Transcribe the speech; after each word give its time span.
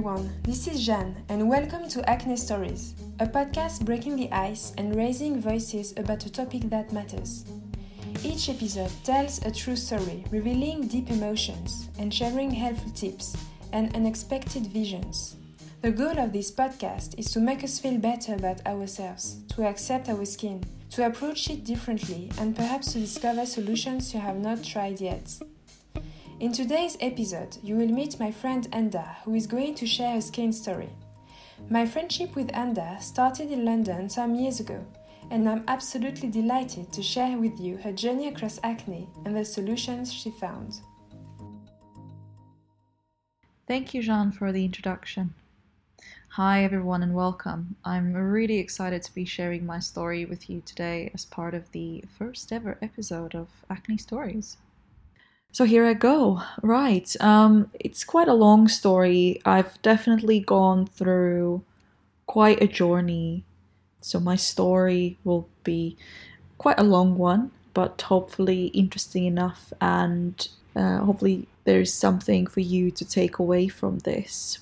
everyone, 0.00 0.32
this 0.44 0.66
is 0.66 0.86
Jeanne, 0.86 1.14
and 1.28 1.46
welcome 1.46 1.86
to 1.86 2.08
Acne 2.08 2.34
Stories, 2.34 2.94
a 3.18 3.26
podcast 3.26 3.84
breaking 3.84 4.16
the 4.16 4.32
ice 4.32 4.72
and 4.78 4.96
raising 4.96 5.42
voices 5.42 5.92
about 5.98 6.24
a 6.24 6.32
topic 6.32 6.62
that 6.70 6.90
matters. 6.90 7.44
Each 8.24 8.48
episode 8.48 8.90
tells 9.04 9.44
a 9.44 9.50
true 9.50 9.76
story, 9.76 10.24
revealing 10.30 10.86
deep 10.86 11.10
emotions 11.10 11.90
and 11.98 12.14
sharing 12.14 12.50
helpful 12.50 12.90
tips 12.92 13.36
and 13.74 13.94
unexpected 13.94 14.68
visions. 14.68 15.36
The 15.82 15.90
goal 15.90 16.18
of 16.18 16.32
this 16.32 16.50
podcast 16.50 17.18
is 17.18 17.30
to 17.32 17.40
make 17.40 17.62
us 17.62 17.78
feel 17.78 17.98
better 17.98 18.36
about 18.36 18.66
ourselves, 18.66 19.42
to 19.54 19.66
accept 19.66 20.08
our 20.08 20.24
skin, 20.24 20.64
to 20.92 21.04
approach 21.04 21.50
it 21.50 21.64
differently, 21.64 22.30
and 22.38 22.56
perhaps 22.56 22.94
to 22.94 23.00
discover 23.00 23.44
solutions 23.44 24.14
you 24.14 24.20
have 24.20 24.38
not 24.38 24.64
tried 24.64 24.98
yet. 24.98 25.30
In 26.40 26.52
today's 26.52 26.96
episode, 27.02 27.58
you 27.62 27.76
will 27.76 27.88
meet 27.88 28.18
my 28.18 28.30
friend 28.30 28.66
Anda, 28.72 29.18
who 29.24 29.34
is 29.34 29.46
going 29.46 29.74
to 29.74 29.86
share 29.86 30.14
her 30.14 30.22
skin 30.22 30.54
story. 30.54 30.88
My 31.68 31.84
friendship 31.84 32.34
with 32.34 32.50
Anda 32.56 32.96
started 32.98 33.50
in 33.50 33.66
London 33.66 34.08
some 34.08 34.34
years 34.34 34.58
ago, 34.58 34.82
and 35.30 35.46
I'm 35.46 35.64
absolutely 35.68 36.30
delighted 36.30 36.94
to 36.94 37.02
share 37.02 37.36
with 37.36 37.60
you 37.60 37.76
her 37.76 37.92
journey 37.92 38.28
across 38.28 38.58
acne 38.62 39.06
and 39.26 39.36
the 39.36 39.44
solutions 39.44 40.10
she 40.10 40.30
found. 40.30 40.80
Thank 43.68 43.92
you, 43.92 44.02
Jean, 44.02 44.32
for 44.32 44.50
the 44.50 44.64
introduction. 44.64 45.34
Hi, 46.30 46.64
everyone, 46.64 47.02
and 47.02 47.14
welcome. 47.14 47.76
I'm 47.84 48.14
really 48.14 48.56
excited 48.56 49.02
to 49.02 49.14
be 49.14 49.26
sharing 49.26 49.66
my 49.66 49.78
story 49.78 50.24
with 50.24 50.48
you 50.48 50.62
today 50.64 51.10
as 51.12 51.26
part 51.26 51.52
of 51.52 51.70
the 51.72 52.02
first 52.18 52.50
ever 52.50 52.78
episode 52.80 53.34
of 53.34 53.48
Acne 53.68 53.98
Stories. 53.98 54.56
So 55.52 55.64
here 55.64 55.84
I 55.84 55.94
go. 55.94 56.42
Right. 56.62 57.14
Um, 57.20 57.70
it's 57.78 58.04
quite 58.04 58.28
a 58.28 58.34
long 58.34 58.68
story. 58.68 59.40
I've 59.44 59.80
definitely 59.82 60.40
gone 60.40 60.86
through 60.86 61.62
quite 62.26 62.62
a 62.62 62.68
journey. 62.68 63.44
So 64.00 64.20
my 64.20 64.36
story 64.36 65.18
will 65.24 65.48
be 65.64 65.96
quite 66.58 66.78
a 66.78 66.84
long 66.84 67.18
one, 67.18 67.50
but 67.74 68.02
hopefully 68.02 68.66
interesting 68.66 69.24
enough 69.24 69.72
and 69.80 70.48
uh, 70.76 70.98
hopefully 70.98 71.48
there's 71.64 71.92
something 71.92 72.46
for 72.46 72.60
you 72.60 72.90
to 72.92 73.04
take 73.04 73.38
away 73.38 73.66
from 73.66 73.98
this. 74.00 74.60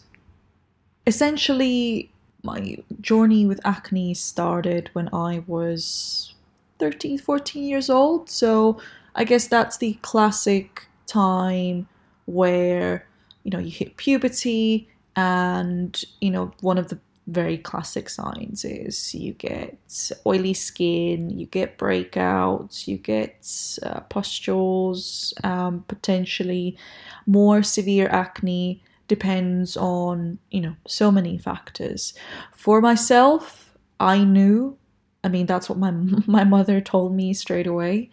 Essentially, 1.07 2.11
my 2.43 2.79
journey 3.01 3.47
with 3.47 3.61
acne 3.65 4.15
started 4.15 4.91
when 4.95 5.09
I 5.13 5.43
was 5.47 6.35
13, 6.79 7.19
14 7.19 7.65
years 7.65 7.91
old. 7.91 8.31
So 8.31 8.81
I 9.19 9.25
guess 9.25 9.49
that's 9.49 9.79
the 9.79 9.95
classic 10.01 10.87
time 11.09 11.89
where 12.27 13.05
you 13.43 13.51
know 13.51 13.59
you 13.59 13.71
hit 13.71 13.97
puberty 13.97 14.89
and 15.17 16.01
you 16.21 16.31
know 16.31 16.53
one 16.61 16.79
of 16.79 16.89
the 16.89 17.01
very 17.27 17.59
classic 17.59 18.09
signs 18.09 18.65
is 18.65 19.15
you 19.15 19.35
get 19.35 19.77
oily 20.25 20.55
skin, 20.55 21.29
you 21.31 21.47
get 21.47 21.77
breakouts, 21.77 22.87
you 22.87 22.97
get 22.97 23.47
uh, 23.83 24.01
pustules, 24.09 25.35
um, 25.45 25.85
potentially 25.89 26.79
more 27.27 27.63
severe 27.63 28.09
acne. 28.09 28.83
Depends 29.09 29.77
on 29.77 30.39
you 30.53 30.61
know 30.61 30.77
so 30.87 31.11
many 31.11 31.39
factors. 31.39 32.15
For 32.55 32.81
myself, 32.81 33.75
I 33.99 34.23
knew. 34.23 34.79
I 35.25 35.29
mean, 35.29 35.47
that's 35.47 35.69
what 35.69 35.79
my 35.79 35.91
my 36.27 36.45
mother 36.45 36.81
told 36.81 37.15
me 37.17 37.35
straight 37.35 37.67
away. 37.67 38.11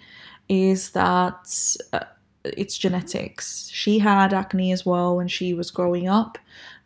Is 0.47 0.91
that 0.91 1.75
uh, 1.91 2.05
it's 2.43 2.77
genetics. 2.77 3.69
She 3.71 3.99
had 3.99 4.33
acne 4.33 4.72
as 4.72 4.85
well 4.85 5.17
when 5.17 5.28
she 5.28 5.53
was 5.53 5.72
growing 5.72 6.07
up. 6.07 6.38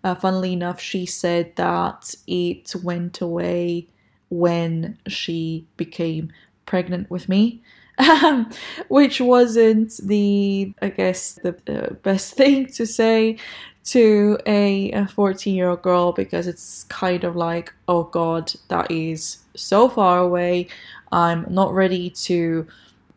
Uh, 0.03 0.15
funnily 0.15 0.53
enough, 0.53 0.79
she 0.79 1.05
said 1.05 1.55
that 1.57 2.15
it 2.27 2.73
went 2.83 3.19
away 3.21 3.87
when 4.29 4.97
she 5.07 5.65
became 5.75 6.31
pregnant 6.65 7.09
with 7.09 7.27
me. 7.27 7.61
Which 8.87 9.19
wasn't 9.19 9.97
the, 9.97 10.73
I 10.81 10.89
guess, 10.89 11.33
the 11.33 11.55
uh, 11.67 11.93
best 11.95 12.33
thing 12.35 12.67
to 12.67 12.85
say 12.85 13.37
to 13.85 14.37
a 14.45 15.05
14 15.07 15.55
year 15.55 15.69
old 15.69 15.81
girl 15.81 16.11
because 16.13 16.47
it's 16.47 16.83
kind 16.85 17.23
of 17.23 17.35
like, 17.35 17.73
oh 17.87 18.03
god, 18.03 18.53
that 18.69 18.89
is 18.91 19.39
so 19.55 19.89
far 19.89 20.19
away. 20.19 20.67
I'm 21.11 21.45
not 21.49 21.73
ready 21.73 22.11
to 22.11 22.67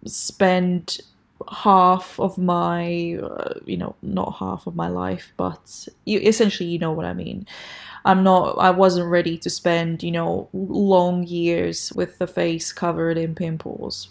spend 0.05 0.99
half 1.51 2.19
of 2.21 2.39
my 2.39 3.19
uh, 3.23 3.55
you 3.65 3.77
know 3.77 3.95
not 4.03 4.37
half 4.39 4.67
of 4.67 4.77
my 4.77 4.89
life 4.89 5.33
but 5.37 5.89
you 6.05 6.21
essentially 6.21 6.69
you 6.69 6.79
know 6.79 6.93
what 6.93 7.05
i 7.05 7.13
mean. 7.13 7.47
I'm 8.05 8.23
not 8.23 8.59
i 8.59 8.71
wasn't 8.71 9.11
ready 9.11 9.39
to 9.39 9.51
spend 9.51 10.03
you 10.03 10.13
know 10.13 10.49
long 10.53 11.25
years 11.25 11.93
with 11.95 12.19
the 12.19 12.27
face 12.27 12.73
covered 12.73 13.17
in 13.17 13.35
pimples 13.35 14.09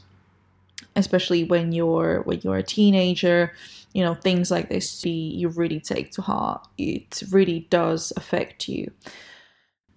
especially 0.96 1.44
when 1.44 1.72
you're 1.72 2.22
when 2.22 2.42
you're 2.42 2.58
a 2.58 2.64
teenager 2.64 3.54
you 3.94 4.04
know 4.04 4.14
things 4.14 4.52
like 4.52 4.70
this 4.70 5.06
you 5.06 5.50
really 5.50 5.80
take 5.80 6.12
to 6.12 6.22
heart. 6.22 6.68
It 6.78 7.24
really 7.30 7.68
does 7.70 8.14
affect 8.16 8.68
you 8.68 8.92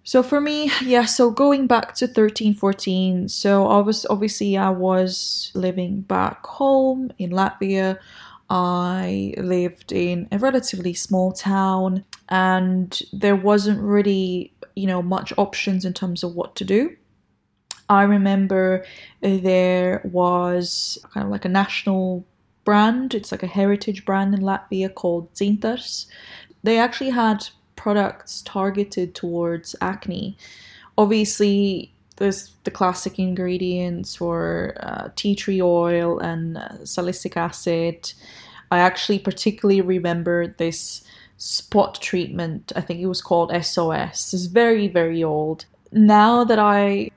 so 0.05 0.23
for 0.23 0.41
me, 0.41 0.71
yeah, 0.83 1.07
so 1.07 1.31
going 1.31 1.67
back 1.67 1.95
to 1.97 2.07
13, 2.07 2.55
14, 2.55 3.29
so 3.29 3.67
I 3.67 3.79
was 3.81 4.05
obviously 4.11 4.57
I 4.57 4.71
was 4.71 5.51
living 5.55 6.03
back 6.03 6.45
home 6.47 7.11
in 7.19 7.31
Latvia. 7.31 7.99
I 8.51 9.35
lived 9.39 9.91
in 9.91 10.29
a 10.31 10.39
relatively 10.39 10.93
small 10.93 11.33
town 11.33 12.05
and 12.29 13.03
there 13.13 13.35
wasn't 13.35 13.81
really, 13.81 14.53
you 14.77 14.87
know, 14.87 15.01
much 15.01 15.33
options 15.39 15.87
in 15.87 15.95
terms 15.95 16.23
of 16.23 16.35
what 16.35 16.55
to 16.57 16.65
do. 16.65 16.95
I 17.89 18.03
remember 18.03 18.85
there 19.21 20.03
was 20.05 20.99
kind 21.13 21.25
of 21.25 21.31
like 21.31 21.47
a 21.47 21.49
national 21.51 22.27
brand, 22.65 23.15
it's 23.15 23.33
like 23.33 23.43
a 23.43 23.47
heritage 23.47 24.05
brand 24.05 24.35
in 24.35 24.41
Latvia 24.41 24.93
called 24.95 25.33
Dzintars. 25.35 26.07
They 26.63 26.79
actually 26.79 27.11
had 27.11 27.49
products 27.77 28.43
targeted 28.43 29.15
towards 29.15 29.75
acne. 29.81 30.37
Obviously, 30.97 31.93
there's 32.17 32.53
the 32.65 32.71
classic 32.71 33.19
ingredients 33.19 34.17
for 34.17 34.77
uh, 34.81 35.09
tea 35.17 35.35
tree 35.35 35.61
oil 35.61 36.19
and 36.19 36.57
uh, 36.57 36.85
salicylic 36.85 37.37
acid. 37.37 38.12
I 38.71 38.79
actually 38.79 39.19
particularly 39.19 39.81
remember 39.81 40.47
this 40.47 41.03
spot 41.37 42.01
treatment. 42.01 42.73
I 42.77 42.81
think 42.81 43.01
it 43.01 43.07
was 43.07 43.21
called 43.21 43.53
SOS. 43.65 44.33
It's 44.33 44.47
very, 44.47 44.89
very 44.89 45.23
old. 45.23 45.67
Now 45.93 46.45
that 46.45 46.59
I 46.59 47.11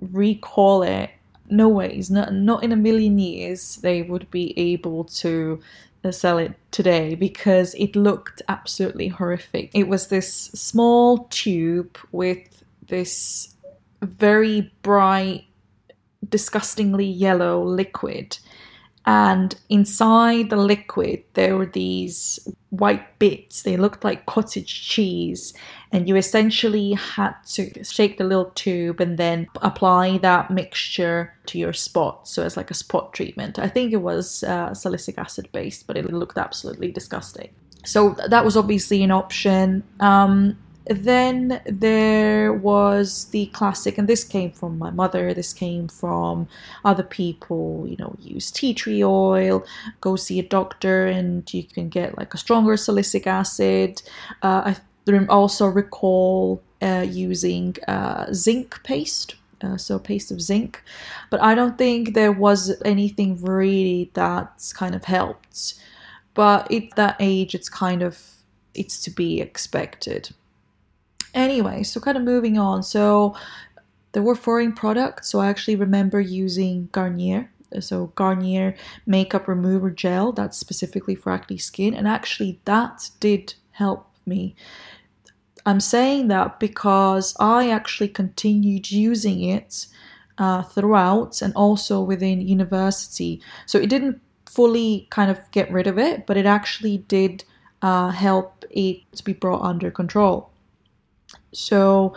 recall 0.00 0.82
it, 0.82 1.10
no 1.48 1.68
ways, 1.68 2.10
not, 2.10 2.32
not 2.32 2.64
in 2.64 2.72
a 2.72 2.76
million 2.76 3.18
years, 3.18 3.76
they 3.76 4.02
would 4.02 4.30
be 4.30 4.58
able 4.58 5.04
to 5.04 5.60
Uh, 6.04 6.12
sell 6.12 6.36
it 6.36 6.52
today 6.70 7.14
because 7.14 7.74
it 7.74 7.96
looked 7.96 8.42
absolutely 8.48 9.08
horrific. 9.08 9.70
It 9.72 9.88
was 9.88 10.08
this 10.08 10.30
small 10.30 11.26
tube 11.30 11.96
with 12.12 12.62
this 12.88 13.54
very 14.02 14.70
bright, 14.82 15.46
disgustingly 16.28 17.06
yellow 17.06 17.64
liquid 17.64 18.36
and 19.06 19.54
inside 19.68 20.50
the 20.50 20.56
liquid 20.56 21.24
there 21.34 21.56
were 21.56 21.66
these 21.66 22.38
white 22.70 23.18
bits. 23.18 23.62
They 23.62 23.76
looked 23.76 24.04
like 24.04 24.26
cottage 24.26 24.88
cheese. 24.88 25.54
And 25.92 26.08
you 26.08 26.16
essentially 26.16 26.92
had 26.94 27.34
to 27.52 27.84
shake 27.84 28.18
the 28.18 28.24
little 28.24 28.50
tube 28.56 29.00
and 29.00 29.16
then 29.16 29.46
apply 29.62 30.18
that 30.18 30.50
mixture 30.50 31.32
to 31.46 31.58
your 31.58 31.72
spot. 31.72 32.26
So 32.26 32.44
it's 32.44 32.56
like 32.56 32.70
a 32.70 32.74
spot 32.74 33.12
treatment. 33.12 33.58
I 33.60 33.68
think 33.68 33.92
it 33.92 33.98
was 34.02 34.42
uh, 34.42 34.74
salicylic 34.74 35.18
acid 35.18 35.48
based 35.52 35.86
but 35.86 35.96
it 35.96 36.12
looked 36.12 36.38
absolutely 36.38 36.90
disgusting. 36.90 37.50
So 37.84 38.16
that 38.28 38.44
was 38.44 38.56
obviously 38.56 39.02
an 39.02 39.10
option. 39.10 39.84
Um, 40.00 40.58
then 40.86 41.62
there 41.64 42.52
was 42.52 43.26
the 43.26 43.46
classic, 43.46 43.96
and 43.96 44.08
this 44.08 44.24
came 44.24 44.50
from 44.52 44.78
my 44.78 44.90
mother, 44.90 45.32
this 45.32 45.52
came 45.52 45.88
from 45.88 46.46
other 46.84 47.02
people, 47.02 47.86
you 47.88 47.96
know, 47.96 48.14
use 48.20 48.50
tea 48.50 48.74
tree 48.74 49.02
oil, 49.02 49.64
go 50.00 50.16
see 50.16 50.38
a 50.38 50.42
doctor, 50.42 51.06
and 51.06 51.52
you 51.54 51.64
can 51.64 51.88
get 51.88 52.18
like 52.18 52.34
a 52.34 52.38
stronger 52.38 52.76
salicylic 52.76 53.26
acid. 53.26 54.02
Uh, 54.42 54.74
I 55.08 55.26
also 55.28 55.66
recall 55.66 56.62
uh, 56.82 57.06
using 57.08 57.76
uh, 57.88 58.32
zinc 58.32 58.82
paste. 58.82 59.36
Uh, 59.62 59.78
so 59.78 59.98
paste 59.98 60.30
of 60.30 60.42
zinc, 60.42 60.82
but 61.30 61.40
I 61.40 61.54
don't 61.54 61.78
think 61.78 62.12
there 62.12 62.32
was 62.32 62.82
anything 62.84 63.42
really 63.42 64.10
that's 64.12 64.74
kind 64.74 64.94
of 64.94 65.04
helped. 65.04 65.74
But 66.34 66.70
at 66.70 66.96
that 66.96 67.16
age, 67.18 67.54
it's 67.54 67.70
kind 67.70 68.02
of 68.02 68.20
it's 68.74 69.00
to 69.04 69.10
be 69.10 69.40
expected. 69.40 70.34
Anyway, 71.34 71.82
so 71.82 72.00
kind 72.00 72.16
of 72.16 72.22
moving 72.22 72.56
on. 72.56 72.82
So 72.82 73.34
there 74.12 74.22
were 74.22 74.36
foreign 74.36 74.72
products. 74.72 75.28
So 75.28 75.40
I 75.40 75.48
actually 75.48 75.76
remember 75.76 76.20
using 76.20 76.88
Garnier. 76.92 77.50
So 77.80 78.12
Garnier 78.14 78.76
makeup 79.04 79.48
remover 79.48 79.90
gel 79.90 80.32
that's 80.32 80.56
specifically 80.56 81.16
for 81.16 81.32
acne 81.32 81.58
skin, 81.58 81.92
and 81.92 82.06
actually 82.06 82.60
that 82.66 83.10
did 83.18 83.54
help 83.72 84.08
me. 84.24 84.54
I'm 85.66 85.80
saying 85.80 86.28
that 86.28 86.60
because 86.60 87.34
I 87.40 87.70
actually 87.70 88.08
continued 88.08 88.92
using 88.92 89.42
it 89.42 89.86
uh, 90.38 90.62
throughout 90.62 91.42
and 91.42 91.52
also 91.54 92.00
within 92.00 92.46
university. 92.46 93.40
So 93.66 93.78
it 93.78 93.88
didn't 93.90 94.20
fully 94.46 95.08
kind 95.10 95.30
of 95.30 95.40
get 95.50 95.72
rid 95.72 95.86
of 95.88 95.98
it, 95.98 96.26
but 96.26 96.36
it 96.36 96.46
actually 96.46 96.98
did 96.98 97.44
uh, 97.82 98.10
help 98.10 98.64
it 98.70 99.00
to 99.16 99.24
be 99.24 99.32
brought 99.32 99.62
under 99.62 99.90
control. 99.90 100.50
So 101.56 102.14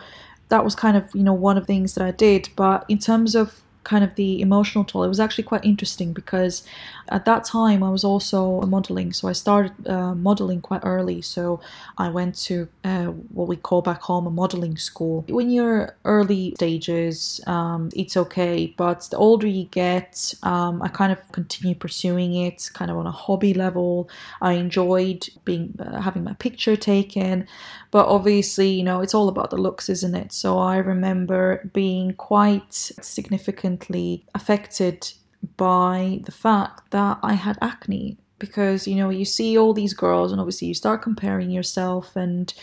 that 0.50 0.64
was 0.64 0.76
kind 0.76 0.96
of 0.98 1.14
you 1.14 1.24
know 1.24 1.34
one 1.34 1.58
of 1.58 1.64
the 1.64 1.68
things 1.68 1.96
that 1.96 2.06
I 2.06 2.12
did. 2.12 2.50
But 2.56 2.86
in 2.88 3.00
terms 3.00 3.36
of 3.36 3.62
kind 3.84 4.04
of 4.04 4.16
the 4.16 4.42
emotional 4.42 4.84
toll, 4.84 5.04
it 5.04 5.08
was 5.08 5.20
actually 5.20 5.46
quite 5.46 5.64
interesting 5.64 6.14
because 6.14 6.64
at 7.10 7.26
that 7.26 7.44
time 7.44 7.84
I 7.84 7.90
was 7.90 8.04
also 8.04 8.62
modeling. 8.62 9.14
So 9.14 9.28
I 9.28 9.34
started 9.34 9.88
uh, 9.88 10.16
modeling 10.16 10.62
quite 10.62 10.82
early. 10.84 11.22
So 11.22 11.60
I 11.98 12.10
went 12.10 12.36
to 12.48 12.68
uh, 12.84 13.06
what 13.06 13.48
we 13.48 13.56
call 13.56 13.82
back 13.82 14.02
home 14.02 14.28
a 14.28 14.32
modeling 14.32 14.78
school. 14.78 15.26
When 15.30 15.50
you're 15.50 15.96
early 16.06 16.54
stages, 16.56 17.42
um, 17.48 17.90
it's 17.96 18.18
okay, 18.18 18.74
but 18.78 19.08
the 19.12 19.18
older 19.18 19.48
you 19.48 19.66
get, 19.66 20.34
um, 20.44 20.82
I 20.82 20.88
kind 20.88 21.12
of 21.12 21.20
continue 21.32 21.76
pursuing 21.76 22.36
it 22.36 22.70
kind 22.74 22.92
of 22.92 22.98
on 22.98 23.08
a 23.08 23.12
hobby 23.12 23.54
level. 23.54 24.10
I 24.42 24.54
enjoyed 24.54 25.28
being 25.46 25.76
uh, 25.80 26.02
having 26.02 26.24
my 26.24 26.34
picture 26.34 26.76
taken, 26.76 27.48
but 27.92 28.08
obviously, 28.08 28.70
you 28.70 28.84
know, 28.84 29.02
it's 29.02 29.14
all 29.14 29.30
about 29.30 29.50
the 29.50 29.58
looks, 29.58 29.90
isn't 29.90 30.16
it? 30.16 30.34
So 30.34 30.58
I 30.58 30.78
remember 30.78 31.70
being 31.74 32.14
quite 32.14 32.74
significantly 32.74 34.26
affected 34.36 35.12
by 35.58 36.22
the 36.26 36.32
fact 36.32 36.92
that 36.92 37.20
I 37.24 37.34
had 37.34 37.58
acne 37.62 38.18
because 38.40 38.88
you 38.88 38.96
know 38.96 39.10
you 39.10 39.26
see 39.26 39.58
all 39.58 39.74
these 39.74 39.94
girls 39.94 40.32
and 40.32 40.40
obviously 40.40 40.68
you 40.68 40.74
start 40.74 41.02
comparing 41.02 41.50
yourself 41.50 42.16
and 42.16 42.54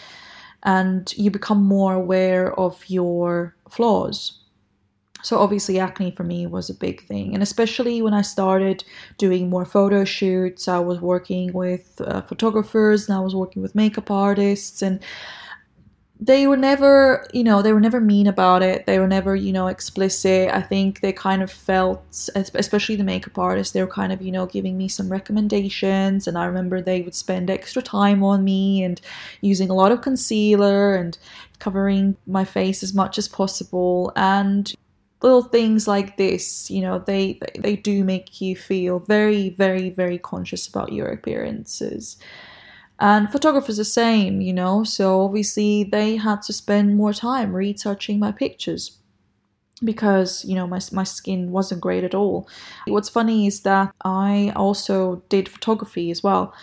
and 0.63 1.13
you 1.17 1.31
become 1.31 1.63
more 1.63 1.95
aware 1.95 2.59
of 2.59 2.83
your 2.89 3.55
flaws. 3.69 4.41
So 5.23 5.39
obviously 5.39 5.79
acne 5.79 6.11
for 6.11 6.25
me 6.25 6.47
was 6.47 6.71
a 6.71 6.75
big 6.75 7.03
thing. 7.07 7.35
And 7.35 7.43
especially 7.43 8.03
when 8.03 8.15
i 8.15 8.23
started 8.23 8.85
doing 9.19 9.49
more 9.49 9.65
photo 9.65 10.05
shoots 10.05 10.69
i 10.69 10.79
was 10.79 11.01
working 11.01 11.53
with 11.53 12.01
uh, 12.01 12.23
photographers 12.23 13.09
and 13.09 13.17
i 13.17 13.21
was 13.21 13.35
working 13.35 13.63
with 13.63 13.75
makeup 13.75 14.11
artists 14.11 14.83
and 14.83 15.01
they 16.21 16.47
were 16.47 16.57
never 16.57 17.27
you 17.33 17.43
know 17.43 17.61
they 17.61 17.73
were 17.73 17.81
never 17.81 18.01
mean 18.01 18.27
about 18.27 18.63
it. 18.63 18.87
They 18.87 18.99
were 18.99 19.09
never 19.09 19.35
you 19.35 19.53
know 19.53 19.67
explicit. 19.67 20.49
I 20.51 20.63
think 20.63 21.01
they 21.01 21.13
kind 21.13 21.43
of 21.43 21.51
felt 21.51 22.31
especially 22.35 22.97
the 22.97 23.05
makeup 23.05 23.37
artists 23.37 23.73
they 23.73 23.83
were 23.83 23.91
kind 23.91 24.13
of 24.13 24.23
you 24.23 24.31
know 24.31 24.47
giving 24.47 24.79
me 24.79 24.89
some 24.89 25.11
recommendations. 25.11 26.27
And 26.29 26.39
i 26.39 26.45
remember 26.47 26.81
they 26.81 27.03
would 27.03 27.15
spend 27.15 27.51
extra 27.51 27.83
time 27.83 28.23
on 28.23 28.45
me 28.45 28.85
and 28.85 29.01
using 29.41 29.71
a 29.71 29.75
lot 29.75 29.93
of 29.93 30.03
concealer 30.03 30.95
and 30.95 31.19
covering 31.59 32.17
my 32.27 32.45
face 32.45 32.83
as 32.83 32.95
much 32.95 33.19
as 33.19 33.29
possible. 33.29 34.13
And 34.15 34.73
little 35.23 35.43
things 35.43 35.89
like 35.89 36.19
this 36.19 36.71
you 36.71 36.83
know 36.83 36.99
they 36.99 37.41
they 37.59 37.77
do 37.77 38.05
make 38.05 38.41
you 38.43 38.55
feel 38.55 38.99
very 39.01 39.49
very 39.51 39.89
very 39.89 40.19
conscious 40.19 40.69
about 40.69 40.93
your 40.93 41.09
appearances 41.09 42.19
and 42.99 43.31
photographers 43.31 43.77
the 43.77 43.85
same 43.85 44.41
you 44.41 44.53
know 44.53 44.85
so 44.85 45.23
obviously 45.23 45.85
they 45.85 46.17
had 46.17 46.41
to 46.43 46.53
spend 46.53 46.97
more 46.97 47.13
time 47.13 47.53
retouching 47.53 48.19
my 48.19 48.31
pictures 48.31 48.99
because 49.83 50.45
you 50.45 50.55
know 50.55 50.67
my, 50.67 50.79
my 50.93 51.03
skin 51.03 51.51
wasn't 51.51 51.81
great 51.81 52.05
at 52.05 52.15
all 52.15 52.49
what's 52.87 53.09
funny 53.09 53.47
is 53.47 53.63
that 53.63 53.93
i 54.05 54.53
also 54.55 55.23
did 55.29 55.49
photography 55.49 56.11
as 56.11 56.23
well 56.23 56.55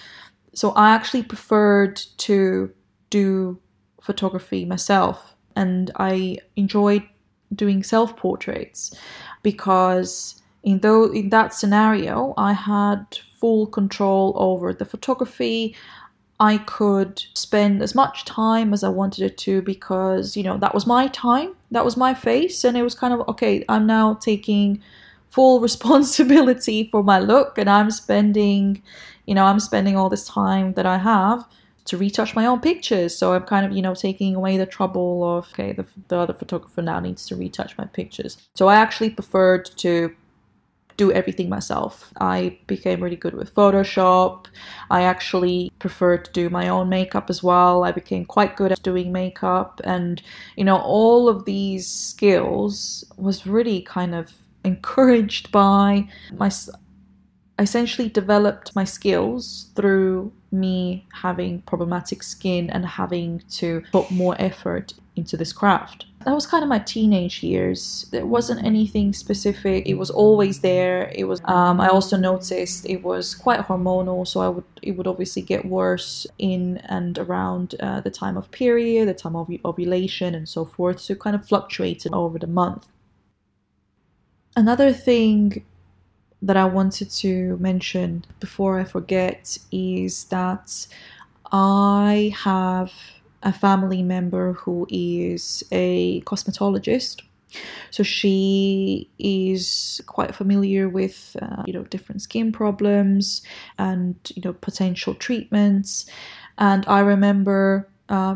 so 0.53 0.71
i 0.71 0.91
actually 0.91 1.23
preferred 1.23 1.97
to 2.17 2.71
do 3.09 3.59
photography 4.01 4.63
myself 4.63 5.35
and 5.55 5.91
i 5.97 6.37
enjoyed 6.55 7.03
doing 7.53 7.83
self 7.83 8.15
portraits 8.15 8.95
because 9.43 10.41
in 10.63 10.79
though 10.79 11.11
in 11.11 11.29
that 11.29 11.53
scenario 11.53 12.33
I 12.37 12.53
had 12.53 13.05
full 13.39 13.65
control 13.65 14.33
over 14.35 14.73
the 14.73 14.85
photography. 14.85 15.75
I 16.41 16.57
could 16.57 17.23
spend 17.35 17.83
as 17.83 17.93
much 17.93 18.25
time 18.25 18.73
as 18.73 18.83
I 18.83 18.89
wanted 18.89 19.23
it 19.23 19.37
to 19.45 19.61
because, 19.61 20.35
you 20.35 20.41
know, 20.41 20.57
that 20.57 20.73
was 20.73 20.87
my 20.87 21.07
time, 21.09 21.53
that 21.69 21.85
was 21.85 21.95
my 21.95 22.15
face, 22.15 22.63
and 22.63 22.75
it 22.75 22.81
was 22.81 22.95
kind 22.95 23.13
of 23.13 23.21
okay, 23.29 23.63
I'm 23.69 23.85
now 23.85 24.15
taking 24.15 24.81
full 25.29 25.59
responsibility 25.69 26.89
for 26.91 27.03
my 27.03 27.19
look 27.19 27.59
and 27.59 27.69
I'm 27.69 27.91
spending, 27.91 28.81
you 29.27 29.35
know, 29.35 29.45
I'm 29.45 29.59
spending 29.59 29.95
all 29.95 30.09
this 30.09 30.27
time 30.27 30.73
that 30.73 30.87
I 30.87 30.97
have 30.97 31.47
to 31.85 31.97
retouch 31.97 32.35
my 32.35 32.47
own 32.47 32.59
pictures. 32.59 33.15
So 33.15 33.33
I'm 33.33 33.43
kind 33.43 33.63
of, 33.63 33.71
you 33.71 33.83
know, 33.83 33.93
taking 33.93 34.35
away 34.35 34.57
the 34.57 34.65
trouble 34.65 35.37
of, 35.37 35.47
okay, 35.53 35.73
the, 35.73 35.85
the 36.07 36.17
other 36.17 36.33
photographer 36.33 36.81
now 36.81 36.99
needs 36.99 37.27
to 37.27 37.35
retouch 37.35 37.77
my 37.77 37.85
pictures. 37.85 38.37
So 38.55 38.67
I 38.67 38.77
actually 38.77 39.11
preferred 39.11 39.65
to 39.77 40.15
do 40.97 41.11
everything 41.11 41.49
myself. 41.49 42.13
I 42.19 42.59
became 42.67 43.01
really 43.01 43.15
good 43.15 43.33
with 43.33 43.53
Photoshop. 43.53 44.47
I 44.89 45.03
actually 45.03 45.71
preferred 45.79 46.25
to 46.25 46.31
do 46.31 46.49
my 46.49 46.67
own 46.67 46.89
makeup 46.89 47.29
as 47.29 47.41
well. 47.43 47.83
I 47.83 47.91
became 47.91 48.25
quite 48.25 48.55
good 48.55 48.71
at 48.71 48.83
doing 48.83 49.11
makeup. 49.11 49.81
And, 49.83 50.21
you 50.55 50.63
know, 50.63 50.77
all 50.77 51.29
of 51.29 51.45
these 51.45 51.87
skills 51.87 53.03
was 53.17 53.47
really 53.47 53.81
kind 53.81 54.15
of 54.15 54.33
encouraged 54.63 55.51
by 55.51 56.07
my. 56.37 56.51
Essentially 57.59 58.09
developed 58.09 58.75
my 58.75 58.83
skills 58.83 59.67
through 59.75 60.31
me 60.51 61.05
having 61.13 61.61
problematic 61.61 62.23
skin 62.23 62.69
and 62.69 62.85
having 62.85 63.43
to 63.49 63.83
put 63.91 64.09
more 64.11 64.35
effort 64.39 64.93
into 65.15 65.37
this 65.37 65.53
craft. 65.53 66.05
That 66.25 66.35
was 66.35 66.45
kind 66.45 66.63
of 66.63 66.69
my 66.69 66.79
teenage 66.79 67.41
years. 67.43 68.07
There 68.11 68.25
wasn't 68.25 68.63
anything 68.63 69.11
specific. 69.13 69.87
It 69.87 69.95
was 69.95 70.09
always 70.09 70.59
there. 70.59 71.11
It 71.15 71.25
was. 71.25 71.41
Um, 71.45 71.81
I 71.81 71.87
also 71.87 72.15
noticed 72.15 72.85
it 72.85 73.03
was 73.03 73.33
quite 73.33 73.61
hormonal, 73.61 74.27
so 74.27 74.41
I 74.41 74.49
would. 74.49 74.63
It 74.81 74.91
would 74.91 75.07
obviously 75.07 75.41
get 75.41 75.65
worse 75.65 76.27
in 76.37 76.77
and 76.85 77.17
around 77.17 77.75
uh, 77.79 78.01
the 78.01 78.11
time 78.11 78.37
of 78.37 78.51
period, 78.51 79.07
the 79.07 79.13
time 79.13 79.35
of 79.35 79.49
ovulation, 79.65 80.35
and 80.35 80.47
so 80.47 80.63
forth. 80.63 80.99
So 81.01 81.13
it 81.13 81.19
kind 81.19 81.35
of 81.35 81.45
fluctuated 81.47 82.13
over 82.13 82.37
the 82.37 82.47
month. 82.47 82.87
Another 84.55 84.93
thing 84.93 85.63
that 86.41 86.57
I 86.57 86.65
wanted 86.65 87.09
to 87.11 87.57
mention 87.57 88.25
before 88.39 88.79
I 88.79 88.83
forget 88.83 89.57
is 89.71 90.25
that 90.25 90.87
I 91.51 92.33
have 92.37 92.93
a 93.43 93.53
family 93.53 94.03
member 94.03 94.53
who 94.53 94.87
is 94.89 95.63
a 95.71 96.21
cosmetologist. 96.21 97.21
So 97.91 98.03
she 98.03 99.09
is 99.19 100.01
quite 100.07 100.33
familiar 100.35 100.87
with 100.89 101.35
uh, 101.41 101.63
you 101.67 101.73
know 101.73 101.83
different 101.83 102.21
skin 102.21 102.51
problems 102.51 103.41
and 103.77 104.15
you 104.35 104.41
know 104.43 104.53
potential 104.53 105.15
treatments. 105.15 106.05
And 106.57 106.85
I 106.87 107.01
remember 107.01 107.90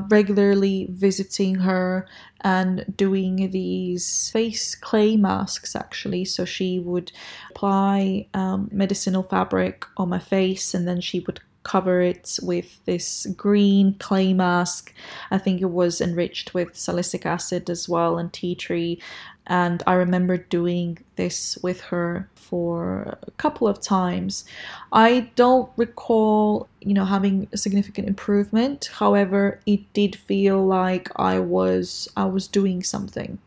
regularly 0.10 0.88
visiting 0.90 1.56
her 1.56 2.08
and 2.42 2.86
doing 2.96 3.52
these 3.52 4.30
face 4.32 4.76
clay 4.76 5.18
masks 5.18 5.76
actually. 5.76 6.26
So 6.26 6.46
she 6.46 6.80
would 6.80 7.12
apply 7.52 8.28
um, 8.34 8.70
medicinal 8.72 9.24
fabric 9.24 9.86
on 9.98 10.10
my 10.10 10.20
face 10.20 10.74
and 10.74 10.88
then 10.88 11.02
she 11.02 11.20
would 11.20 11.42
cover 11.66 12.00
it 12.00 12.40
with 12.42 12.80
this 12.86 13.26
green 13.36 13.96
clay 13.96 14.34
mask. 14.34 14.94
I 15.32 15.38
think 15.38 15.62
it 15.62 15.72
was 15.72 16.00
enriched 16.00 16.54
with 16.54 16.78
salicylic 16.78 17.26
acid 17.26 17.70
as 17.70 17.90
well 17.90 18.18
and 18.18 18.32
tea 18.32 18.56
tree. 18.56 19.02
And 19.48 19.84
I 19.86 19.94
remember 19.94 20.38
doing 20.38 21.00
this 21.18 21.58
with 21.62 21.82
her 21.82 22.30
for 22.36 23.18
a 23.28 23.32
couple 23.32 23.68
of 23.68 23.82
times. 23.82 24.46
I 24.92 25.32
don't 25.36 25.70
recall, 25.76 26.68
you 26.82 26.94
know, 26.94 27.06
having 27.06 27.48
a 27.52 27.58
significant 27.58 28.08
improvement. 28.08 28.90
However, 28.94 29.60
it 29.66 29.82
did 29.94 30.16
feel 30.16 30.66
like 30.66 31.10
I 31.16 31.40
was 31.40 32.08
I 32.16 32.26
was 32.26 32.48
doing 32.48 32.84
something. 32.84 33.40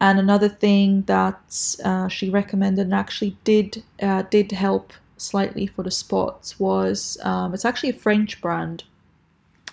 And 0.00 0.18
another 0.18 0.48
thing 0.48 1.02
that 1.02 1.76
uh, 1.84 2.08
she 2.08 2.30
recommended 2.30 2.86
and 2.86 2.94
actually 2.94 3.36
did 3.44 3.82
uh, 4.02 4.22
did 4.30 4.52
help 4.52 4.92
slightly 5.20 5.66
for 5.66 5.82
the 5.82 5.90
spots 5.90 6.58
was 6.58 7.18
um, 7.22 7.54
it's 7.54 7.64
actually 7.64 7.90
a 7.90 7.94
French 7.94 8.40
brand 8.40 8.84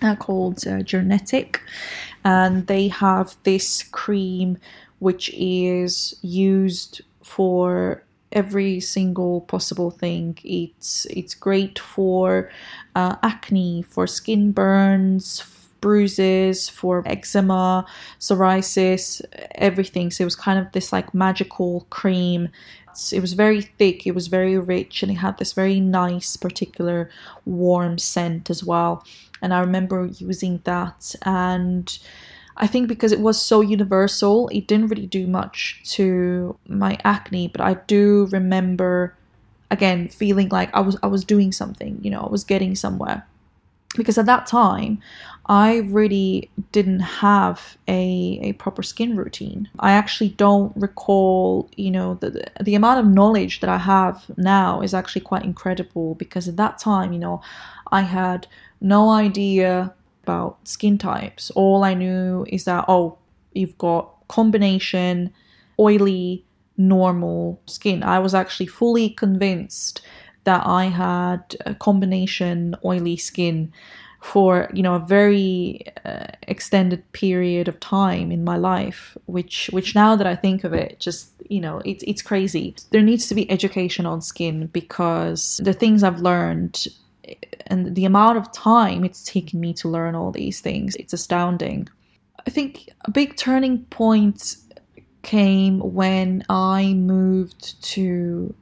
uh, 0.02 0.16
called 0.16 0.66
uh, 0.68 0.82
Genetic, 0.82 1.62
and 2.24 2.68
they 2.68 2.88
have 2.88 3.36
this 3.44 3.84
cream 3.84 4.58
which 5.00 5.30
is 5.34 6.16
used 6.22 7.02
for 7.22 8.04
every 8.32 8.80
single 8.80 9.42
possible 9.42 9.92
thing. 9.92 10.38
It's 10.44 11.06
it's 11.06 11.34
great 11.34 11.80
for 11.80 12.50
uh, 12.96 13.16
acne, 13.24 13.84
for 13.84 14.08
skin 14.08 14.52
burns, 14.52 15.44
bruises, 15.82 16.70
for 16.70 17.04
eczema, 17.06 17.86
psoriasis, 18.20 19.22
everything. 19.56 20.12
So 20.12 20.24
it 20.24 20.26
was 20.26 20.36
kind 20.36 20.60
of 20.60 20.72
this 20.72 20.92
like 20.92 21.14
magical 21.14 21.86
cream. 21.90 22.50
It 23.14 23.22
was 23.22 23.34
very 23.34 23.62
thick, 23.62 24.06
it 24.08 24.16
was 24.16 24.28
very 24.28 24.58
rich, 24.58 25.04
and 25.04 25.12
it 25.12 25.16
had 25.16 25.38
this 25.38 25.54
very 25.54 25.80
nice, 25.80 26.38
particular 26.38 27.10
warm 27.46 27.98
scent 27.98 28.50
as 28.50 28.64
well. 28.64 29.04
And 29.42 29.54
I 29.54 29.60
remember 29.60 30.06
using 30.06 30.62
that 30.64 31.16
and 31.24 31.98
I 32.58 32.66
think 32.66 32.88
because 32.88 33.12
it 33.12 33.20
was 33.20 33.40
so 33.40 33.62
universal, 33.62 34.48
it 34.50 34.68
didn't 34.68 34.88
really 34.88 35.06
do 35.06 35.28
much 35.28 35.82
to 35.96 36.58
my 36.68 36.98
acne, 37.04 37.48
but 37.48 37.62
I 37.62 37.76
do 37.86 38.28
remember 38.32 39.16
again 39.70 40.08
feeling 40.08 40.50
like 40.50 40.74
I 40.74 40.80
was 40.80 40.98
I 41.04 41.08
was 41.08 41.24
doing 41.24 41.52
something, 41.52 42.00
you 42.02 42.10
know, 42.10 42.22
I 42.22 42.30
was 42.30 42.44
getting 42.44 42.76
somewhere. 42.76 43.28
Because 43.98 44.18
at 44.18 44.26
that 44.28 44.46
time, 44.46 45.00
I 45.48 45.78
really 45.78 46.50
didn't 46.72 47.00
have 47.00 47.78
a, 47.88 48.40
a 48.44 48.54
proper 48.54 48.84
skin 48.84 49.16
routine. 49.16 49.70
I 49.80 49.92
actually 49.92 50.30
don't 50.30 50.76
recall, 50.76 51.70
you 51.76 51.92
know, 51.92 52.16
the, 52.16 52.44
the 52.62 52.76
amount 52.76 53.00
of 53.00 53.08
knowledge 53.08 53.62
that 53.62 53.70
I 53.70 53.78
have 53.78 54.26
now 54.38 54.82
is 54.82 54.94
actually 54.94 55.22
quite 55.22 55.44
incredible 55.44 56.16
because 56.16 56.48
at 56.48 56.58
that 56.58 56.78
time, 56.78 57.14
you 57.14 57.20
know, 57.20 57.42
I 57.92 58.02
had 58.02 58.48
no 58.82 59.10
idea 59.10 59.94
about 60.24 60.68
skin 60.68 60.98
types. 60.98 61.50
All 61.52 61.84
I 61.84 61.94
knew 61.94 62.46
is 62.50 62.66
that, 62.66 62.86
oh, 62.90 63.18
you've 63.54 63.78
got 63.78 64.14
combination, 64.28 65.34
oily, 65.80 66.44
normal 66.78 67.62
skin. 67.66 68.04
I 68.04 68.20
was 68.20 68.36
actually 68.36 68.68
fully 68.68 69.10
convinced 69.10 70.02
that 70.48 70.66
I 70.66 70.86
had 70.86 71.58
a 71.66 71.76
combination 71.76 72.76
oily 72.84 73.18
skin 73.18 73.74
for 74.22 74.70
you 74.74 74.82
know 74.82 74.96
a 74.96 75.00
very 75.00 75.82
uh, 76.06 76.28
extended 76.54 77.02
period 77.12 77.68
of 77.68 77.80
time 77.80 78.32
in 78.32 78.44
my 78.44 78.58
life 78.58 79.16
which 79.26 79.70
which 79.72 79.94
now 79.94 80.16
that 80.16 80.26
i 80.26 80.36
think 80.36 80.64
of 80.64 80.74
it 80.74 81.00
just 81.00 81.38
you 81.50 81.62
know 81.62 81.82
it's 81.86 82.04
it's 82.08 82.22
crazy. 82.22 82.76
There 82.92 83.02
needs 83.02 83.28
to 83.28 83.36
be 83.36 83.50
education 83.50 84.06
on 84.06 84.22
skin 84.22 84.68
because 84.68 85.60
the 85.64 85.74
things 85.74 86.04
i've 86.04 86.20
learned 86.20 86.88
and 87.68 87.96
the 87.96 88.06
amount 88.06 88.38
of 88.38 88.52
time 88.52 89.04
it's 89.04 89.24
taken 89.24 89.60
me 89.60 89.74
to 89.76 89.90
learn 89.90 90.16
all 90.16 90.32
these 90.32 90.60
things 90.62 90.96
it's 90.96 91.14
astounding. 91.14 91.88
I 92.46 92.50
think 92.50 92.90
a 93.02 93.12
big 93.12 93.36
turning 93.36 93.86
point 93.86 94.58
came 95.24 95.80
when 95.80 96.44
i 96.50 96.94
moved 96.94 97.82
to 97.96 98.54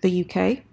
the 0.00 0.12
uk 0.22 0.64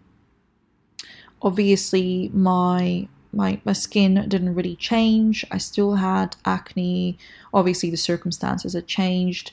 obviously 1.41 2.29
my 2.33 3.07
my, 3.33 3.62
my 3.63 3.71
skin 3.71 4.15
didn't 4.27 4.55
really 4.55 4.75
change 4.75 5.45
i 5.51 5.57
still 5.57 5.95
had 5.95 6.36
acne 6.43 7.17
obviously 7.53 7.89
the 7.89 7.98
circumstances 7.98 8.74
had 8.74 8.88
changed 8.88 9.51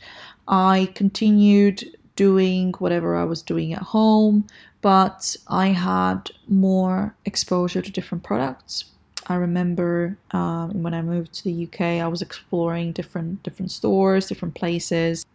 i 0.49 0.91
continued 0.95 1.97
doing 2.17 2.73
whatever 2.79 3.17
i 3.17 3.23
was 3.23 3.41
doing 3.41 3.73
at 3.73 3.83
home 3.83 4.45
but 4.81 5.37
I 5.49 5.69
had 5.69 6.31
more 6.47 7.15
exposure 7.25 7.83
to 7.83 7.91
different 7.91 8.25
products. 8.25 8.85
I 9.27 9.35
remember 9.35 10.17
um, 10.31 10.83
when 10.83 10.95
I 10.95 11.03
moved 11.03 11.33
to 11.35 11.45
the 11.45 11.65
UK, 11.65 11.81
I 12.03 12.09
was 12.09 12.23
exploring 12.23 12.93
different 12.93 13.43
different 13.43 13.71
stores, 13.71 14.27
different 14.27 14.55
places. 14.55 15.27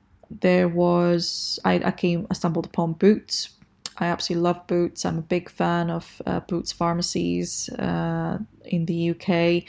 There 0.41 0.67
was 0.67 1.59
I, 1.63 1.75
I 1.83 1.91
came 1.91 2.25
I 2.31 2.33
stumbled 2.33 2.65
upon 2.65 2.93
Boots. 2.93 3.49
I 3.97 4.07
absolutely 4.07 4.43
love 4.43 4.67
Boots. 4.67 5.05
I'm 5.05 5.19
a 5.19 5.21
big 5.21 5.49
fan 5.49 5.89
of 5.89 6.21
uh, 6.25 6.39
Boots 6.41 6.71
pharmacies 6.71 7.69
uh, 7.69 8.39
in 8.65 8.85
the 8.85 9.11
UK. 9.11 9.63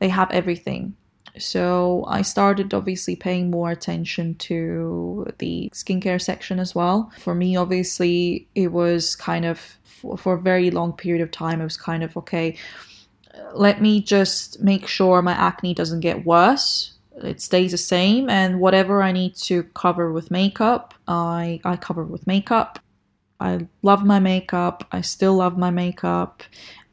They 0.00 0.08
have 0.08 0.30
everything. 0.30 0.94
So 1.38 2.04
I 2.08 2.22
started 2.22 2.74
obviously 2.74 3.14
paying 3.14 3.50
more 3.50 3.70
attention 3.70 4.34
to 4.36 5.26
the 5.38 5.70
skincare 5.72 6.20
section 6.20 6.58
as 6.58 6.74
well. 6.74 7.12
For 7.18 7.34
me, 7.34 7.56
obviously, 7.56 8.48
it 8.54 8.72
was 8.72 9.14
kind 9.14 9.44
of 9.44 9.78
for, 9.84 10.16
for 10.16 10.34
a 10.34 10.40
very 10.40 10.70
long 10.70 10.92
period 10.92 11.22
of 11.22 11.30
time, 11.30 11.60
it 11.60 11.64
was 11.64 11.76
kind 11.76 12.02
of 12.02 12.16
okay, 12.16 12.56
let 13.52 13.80
me 13.80 14.00
just 14.00 14.60
make 14.60 14.86
sure 14.86 15.22
my 15.22 15.32
acne 15.32 15.74
doesn't 15.74 16.00
get 16.00 16.24
worse. 16.24 16.94
It 17.22 17.40
stays 17.40 17.72
the 17.72 17.78
same, 17.78 18.30
and 18.30 18.60
whatever 18.60 19.02
I 19.02 19.12
need 19.12 19.34
to 19.36 19.64
cover 19.74 20.12
with 20.12 20.30
makeup, 20.30 20.94
I, 21.08 21.60
I 21.64 21.76
cover 21.76 22.04
with 22.04 22.26
makeup. 22.26 22.78
I 23.40 23.66
love 23.82 24.04
my 24.04 24.18
makeup. 24.18 24.86
I 24.92 25.00
still 25.00 25.36
love 25.36 25.56
my 25.56 25.70
makeup. 25.70 26.42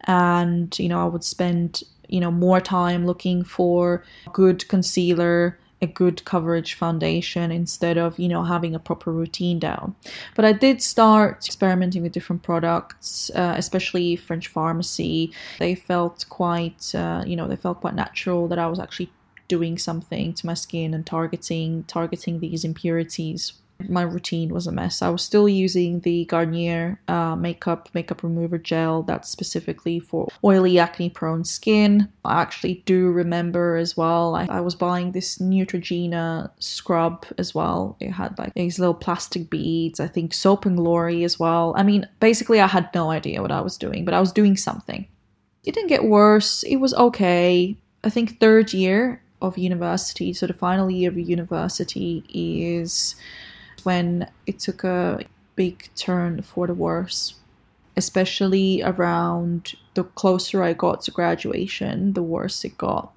And, 0.02 0.78
you 0.78 0.90
know, 0.90 1.02
I 1.02 1.06
would 1.06 1.24
spend 1.24 1.84
you 2.08 2.20
know 2.20 2.32
more 2.32 2.62
time 2.62 3.06
looking 3.06 3.44
for 3.44 4.04
good 4.32 4.68
concealer 4.68 5.58
a 5.82 5.88
good 5.88 6.24
coverage 6.26 6.74
foundation 6.74 7.52
instead 7.52 7.98
of 7.98 8.18
you 8.18 8.28
know 8.28 8.44
having 8.44 8.74
a 8.76 8.80
proper 8.80 9.12
routine 9.12 9.60
down 9.60 9.96
but 10.36 10.46
i 10.46 10.54
did 10.54 10.82
start 10.82 11.46
experimenting 11.46 12.02
with 12.02 12.12
different 12.12 12.44
products 12.44 13.30
uh, 13.36 13.54
especially 13.58 14.16
french 14.16 14.48
pharmacy 14.48 15.32
they 15.60 15.76
felt 15.76 16.26
quite 16.30 16.94
uh, 16.96 17.24
you 17.26 17.36
know 17.36 17.48
they 17.48 17.56
felt 17.56 17.82
quite 17.82 17.96
natural 17.96 18.48
that 18.48 18.60
i 18.60 18.68
was 18.68 18.80
actually 18.80 19.12
doing 19.48 19.78
something 19.78 20.34
to 20.34 20.46
my 20.46 20.54
skin 20.54 20.94
and 20.94 21.06
targeting 21.06 21.84
targeting 21.84 22.40
these 22.40 22.64
impurities 22.64 23.54
my 23.88 24.02
routine 24.02 24.54
was 24.54 24.68
a 24.68 24.72
mess. 24.72 25.02
I 25.02 25.10
was 25.10 25.24
still 25.24 25.50
using 25.50 26.00
the 26.02 26.26
Garnier 26.26 27.00
uh, 27.08 27.36
makeup 27.36 27.90
makeup 27.94 28.24
remover 28.24 28.58
gel 28.58 29.04
that's 29.04 29.30
specifically 29.30 30.00
for 30.00 30.30
oily 30.44 30.80
acne 30.80 31.10
prone 31.10 31.44
skin. 31.44 32.10
I 32.24 32.42
actually 32.42 32.84
do 32.86 33.12
remember 33.12 33.76
as 33.76 33.98
well. 33.98 34.36
I, 34.36 34.48
I 34.50 34.62
was 34.62 34.76
buying 34.76 35.12
this 35.12 35.38
Neutrogena 35.40 36.52
scrub 36.60 37.26
as 37.38 37.54
well. 37.54 37.98
It 38.00 38.12
had 38.12 38.38
like 38.38 38.54
these 38.54 38.80
little 38.80 38.94
plastic 38.94 39.50
beads. 39.50 40.00
I 40.00 40.08
think 40.08 40.34
soap 40.34 40.66
and 40.66 40.78
glory 40.78 41.24
as 41.24 41.40
well. 41.40 41.74
I 41.78 41.84
mean, 41.84 42.08
basically, 42.20 42.60
I 42.60 42.68
had 42.68 42.90
no 42.94 43.12
idea 43.12 43.42
what 43.42 43.52
I 43.52 43.62
was 43.62 43.78
doing, 43.78 44.06
but 44.06 44.14
I 44.14 44.20
was 44.20 44.32
doing 44.32 44.58
something. 44.58 45.08
It 45.66 45.74
didn't 45.74 45.90
get 45.90 46.06
worse. 46.06 46.64
It 46.64 46.78
was 46.78 46.94
okay. 46.94 47.78
I 48.04 48.10
think 48.10 48.40
third 48.40 48.72
year 48.72 49.22
of 49.42 49.58
university, 49.58 50.32
so 50.34 50.48
the 50.48 50.54
final 50.54 50.90
year 50.90 51.10
of 51.10 51.18
university 51.18 52.24
is 52.30 53.16
when 53.86 54.30
it 54.46 54.60
took 54.60 54.84
a 54.84 55.26
big 55.56 55.90
turn 55.96 56.42
for 56.42 56.68
the 56.68 56.74
worse, 56.74 57.36
especially 57.98 58.82
around 58.84 59.74
the 59.94 60.04
closer 60.04 60.64
I 60.64 60.74
got 60.74 61.02
to 61.04 61.12
graduation, 61.12 62.14
the 62.14 62.24
worse 62.24 62.66
it 62.66 62.78
got. 62.78 63.12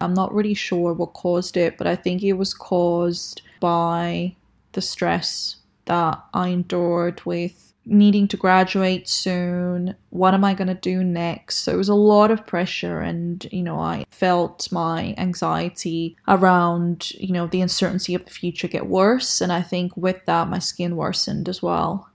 I'm 0.00 0.14
not 0.14 0.34
really 0.34 0.54
sure 0.54 0.92
what 0.92 1.14
caused 1.14 1.56
it, 1.56 1.78
but 1.78 1.86
I 1.86 1.96
think 1.96 2.22
it 2.22 2.34
was 2.34 2.52
caused 2.52 3.42
by 3.60 4.34
the 4.72 4.82
stress 4.82 5.56
that 5.86 6.22
I 6.34 6.48
endured 6.48 7.24
with 7.24 7.73
needing 7.86 8.28
to 8.28 8.36
graduate 8.36 9.08
soon. 9.08 9.94
What 10.10 10.34
am 10.34 10.44
I 10.44 10.54
going 10.54 10.68
to 10.68 10.74
do 10.74 11.04
next? 11.04 11.58
So 11.58 11.72
it 11.72 11.76
was 11.76 11.88
a 11.88 11.94
lot 11.94 12.30
of 12.30 12.46
pressure, 12.46 13.00
and 13.00 13.46
you 13.50 13.62
know, 13.62 13.78
I 13.78 14.06
felt 14.10 14.70
my 14.72 15.14
anxiety 15.18 16.16
around 16.28 17.10
you 17.12 17.32
know 17.32 17.46
the 17.46 17.60
uncertainty 17.60 18.14
of 18.14 18.24
the 18.24 18.30
future 18.30 18.68
get 18.68 18.86
worse, 18.86 19.40
and 19.40 19.52
I 19.52 19.62
think 19.62 19.96
with 19.96 20.24
that, 20.26 20.48
my 20.48 20.58
skin 20.58 20.96
worsened 20.96 21.48
as 21.48 21.62
well. 21.62 22.08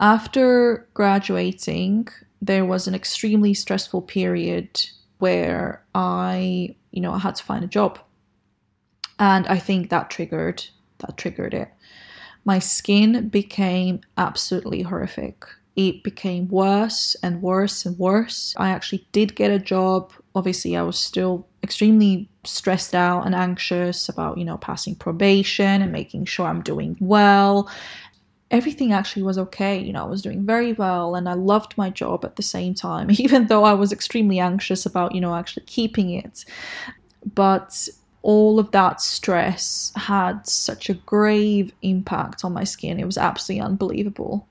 After 0.00 0.88
graduating, 0.94 2.08
there 2.42 2.64
was 2.64 2.86
an 2.86 2.94
extremely 2.94 3.54
stressful 3.54 4.02
period 4.02 4.86
where 5.18 5.82
I, 5.94 6.74
you 6.90 7.00
know, 7.00 7.12
I 7.12 7.18
had 7.18 7.36
to 7.36 7.44
find 7.44 7.64
a 7.64 7.68
job. 7.68 7.98
And 9.18 9.46
I 9.46 9.58
think 9.58 9.90
that 9.90 10.10
triggered 10.10 10.64
that 10.98 11.16
triggered 11.16 11.54
it 11.54 11.68
my 12.44 12.58
skin 12.58 13.28
became 13.28 14.00
absolutely 14.16 14.82
horrific. 14.82 15.44
It 15.76 16.04
became 16.04 16.48
worse 16.48 17.16
and 17.22 17.42
worse 17.42 17.84
and 17.84 17.98
worse. 17.98 18.54
I 18.56 18.70
actually 18.70 19.06
did 19.12 19.34
get 19.34 19.50
a 19.50 19.58
job. 19.58 20.12
Obviously, 20.34 20.76
I 20.76 20.82
was 20.82 20.98
still 20.98 21.48
extremely 21.62 22.28
stressed 22.44 22.94
out 22.94 23.22
and 23.24 23.34
anxious 23.34 24.08
about, 24.08 24.38
you 24.38 24.44
know, 24.44 24.58
passing 24.58 24.94
probation 24.94 25.82
and 25.82 25.90
making 25.90 26.26
sure 26.26 26.46
I'm 26.46 26.62
doing 26.62 26.96
well. 27.00 27.68
Everything 28.50 28.92
actually 28.92 29.24
was 29.24 29.38
okay. 29.38 29.78
You 29.80 29.92
know, 29.92 30.04
I 30.04 30.08
was 30.08 30.22
doing 30.22 30.46
very 30.46 30.74
well 30.74 31.16
and 31.16 31.28
I 31.28 31.32
loved 31.32 31.76
my 31.76 31.90
job 31.90 32.24
at 32.24 32.36
the 32.36 32.42
same 32.42 32.74
time, 32.74 33.10
even 33.18 33.46
though 33.46 33.64
I 33.64 33.72
was 33.72 33.90
extremely 33.90 34.38
anxious 34.38 34.86
about, 34.86 35.14
you 35.14 35.20
know, 35.20 35.34
actually 35.34 35.64
keeping 35.66 36.10
it. 36.10 36.44
But 37.34 37.88
all 38.24 38.58
of 38.58 38.70
that 38.70 39.02
stress 39.02 39.92
had 39.96 40.46
such 40.46 40.88
a 40.88 40.94
grave 40.94 41.74
impact 41.82 42.42
on 42.42 42.54
my 42.54 42.64
skin. 42.64 42.98
It 42.98 43.04
was 43.04 43.18
absolutely 43.18 43.60
unbelievable. 43.60 44.48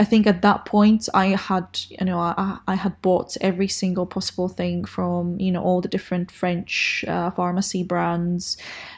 I 0.00 0.04
think 0.04 0.26
at 0.26 0.42
that 0.42 0.64
point 0.64 1.08
I 1.14 1.26
had, 1.26 1.78
you 1.88 2.04
know, 2.04 2.18
I, 2.18 2.58
I 2.66 2.74
had 2.74 3.00
bought 3.02 3.36
every 3.40 3.68
single 3.68 4.04
possible 4.04 4.48
thing 4.48 4.84
from, 4.84 5.38
you 5.38 5.52
know, 5.52 5.62
all 5.62 5.80
the 5.80 5.86
different 5.86 6.32
French 6.32 7.04
uh, 7.06 7.30
pharmacy 7.30 7.84
brands. 7.84 8.56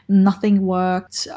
Nothing 0.08 0.62
worked. 0.62 1.28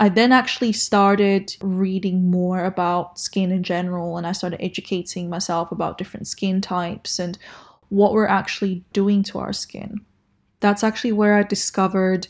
I 0.00 0.08
then 0.08 0.32
actually 0.32 0.72
started 0.72 1.54
reading 1.60 2.32
more 2.32 2.64
about 2.64 3.20
skin 3.20 3.52
in 3.52 3.62
general 3.62 4.16
and 4.16 4.26
I 4.26 4.32
started 4.32 4.60
educating 4.60 5.30
myself 5.30 5.70
about 5.70 5.98
different 5.98 6.26
skin 6.26 6.60
types 6.60 7.20
and 7.20 7.38
what 7.90 8.12
we're 8.12 8.26
actually 8.26 8.82
doing 8.92 9.22
to 9.22 9.38
our 9.38 9.52
skin 9.52 10.00
That's 10.60 10.82
actually 10.84 11.12
where 11.12 11.36
I 11.36 11.42
discovered 11.42 12.26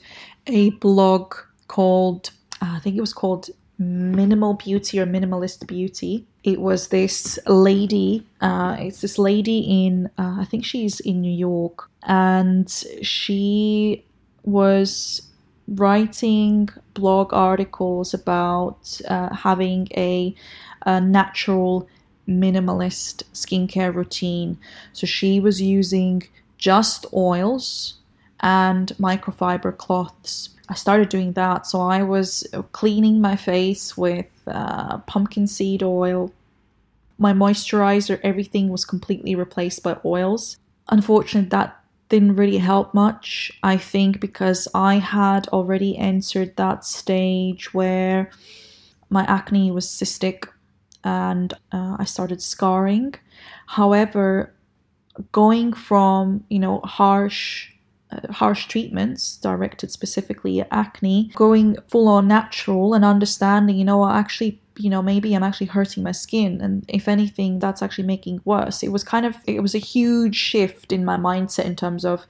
a 0.46 0.70
blog 0.70 1.34
called, 1.68 2.30
uh, 2.60 2.74
I 2.76 2.80
think 2.80 2.96
it 2.96 3.00
was 3.00 3.14
called 3.14 3.50
Minimal 3.78 4.54
Beauty 4.54 5.00
or 5.00 5.06
Minimalist 5.06 5.66
Beauty. 5.66 6.26
It 6.42 6.60
was 6.60 6.88
this 6.88 7.38
lady, 7.46 8.26
uh, 8.40 8.76
it's 8.78 9.00
this 9.00 9.18
lady 9.18 9.86
in, 9.86 10.10
uh, 10.18 10.36
I 10.40 10.44
think 10.44 10.64
she's 10.64 11.00
in 11.00 11.20
New 11.20 11.32
York, 11.32 11.88
and 12.02 12.68
she 13.02 14.04
was 14.42 15.22
writing 15.66 16.68
blog 16.92 17.32
articles 17.32 18.12
about 18.12 19.00
uh, 19.08 19.34
having 19.34 19.88
a, 19.96 20.34
a 20.84 21.00
natural 21.00 21.88
minimalist 22.28 23.22
skincare 23.32 23.94
routine. 23.94 24.58
So 24.92 25.06
she 25.06 25.40
was 25.40 25.62
using 25.62 26.24
just 26.58 27.06
oils 27.14 27.94
and 28.44 28.92
microfiber 29.00 29.76
cloths. 29.76 30.50
I 30.68 30.74
started 30.74 31.08
doing 31.08 31.32
that. 31.32 31.66
So 31.66 31.80
I 31.80 32.02
was 32.02 32.46
cleaning 32.72 33.20
my 33.20 33.36
face 33.36 33.96
with 33.96 34.26
uh, 34.46 34.98
pumpkin 34.98 35.46
seed 35.46 35.82
oil. 35.82 36.30
My 37.18 37.32
moisturizer, 37.32 38.20
everything 38.22 38.68
was 38.68 38.84
completely 38.84 39.34
replaced 39.34 39.82
by 39.82 39.96
oils. 40.04 40.58
Unfortunately, 40.90 41.48
that 41.48 41.80
didn't 42.10 42.36
really 42.36 42.58
help 42.58 42.92
much. 42.92 43.50
I 43.62 43.78
think 43.78 44.20
because 44.20 44.68
I 44.74 44.96
had 44.96 45.48
already 45.48 45.96
entered 45.96 46.56
that 46.56 46.84
stage 46.84 47.72
where 47.72 48.30
my 49.08 49.24
acne 49.24 49.70
was 49.70 49.86
cystic 49.86 50.48
and 51.02 51.54
uh, 51.72 51.96
I 51.98 52.04
started 52.04 52.42
scarring. 52.42 53.14
However, 53.66 54.52
going 55.32 55.72
from 55.72 56.44
you 56.48 56.58
know 56.58 56.80
harsh 56.80 57.73
Uh, 58.14 58.32
harsh 58.32 58.66
treatments 58.66 59.36
directed 59.38 59.90
specifically 59.90 60.60
at 60.60 60.68
acne, 60.70 61.30
going 61.34 61.76
full 61.88 62.08
on 62.08 62.28
natural 62.28 62.94
and 62.94 63.04
understanding, 63.04 63.76
you 63.76 63.84
know, 63.84 64.08
actually, 64.08 64.60
you 64.76 64.90
know, 64.90 65.02
maybe 65.02 65.34
I'm 65.34 65.42
actually 65.42 65.68
hurting 65.68 66.02
my 66.02 66.12
skin. 66.12 66.60
And 66.60 66.84
if 66.88 67.08
anything, 67.08 67.58
that's 67.58 67.82
actually 67.82 68.06
making 68.06 68.40
worse. 68.44 68.82
It 68.82 68.92
was 68.92 69.04
kind 69.04 69.26
of, 69.26 69.36
it 69.46 69.60
was 69.60 69.74
a 69.74 69.78
huge 69.78 70.36
shift 70.36 70.92
in 70.92 71.04
my 71.04 71.16
mindset 71.16 71.64
in 71.64 71.76
terms 71.76 72.04
of 72.04 72.26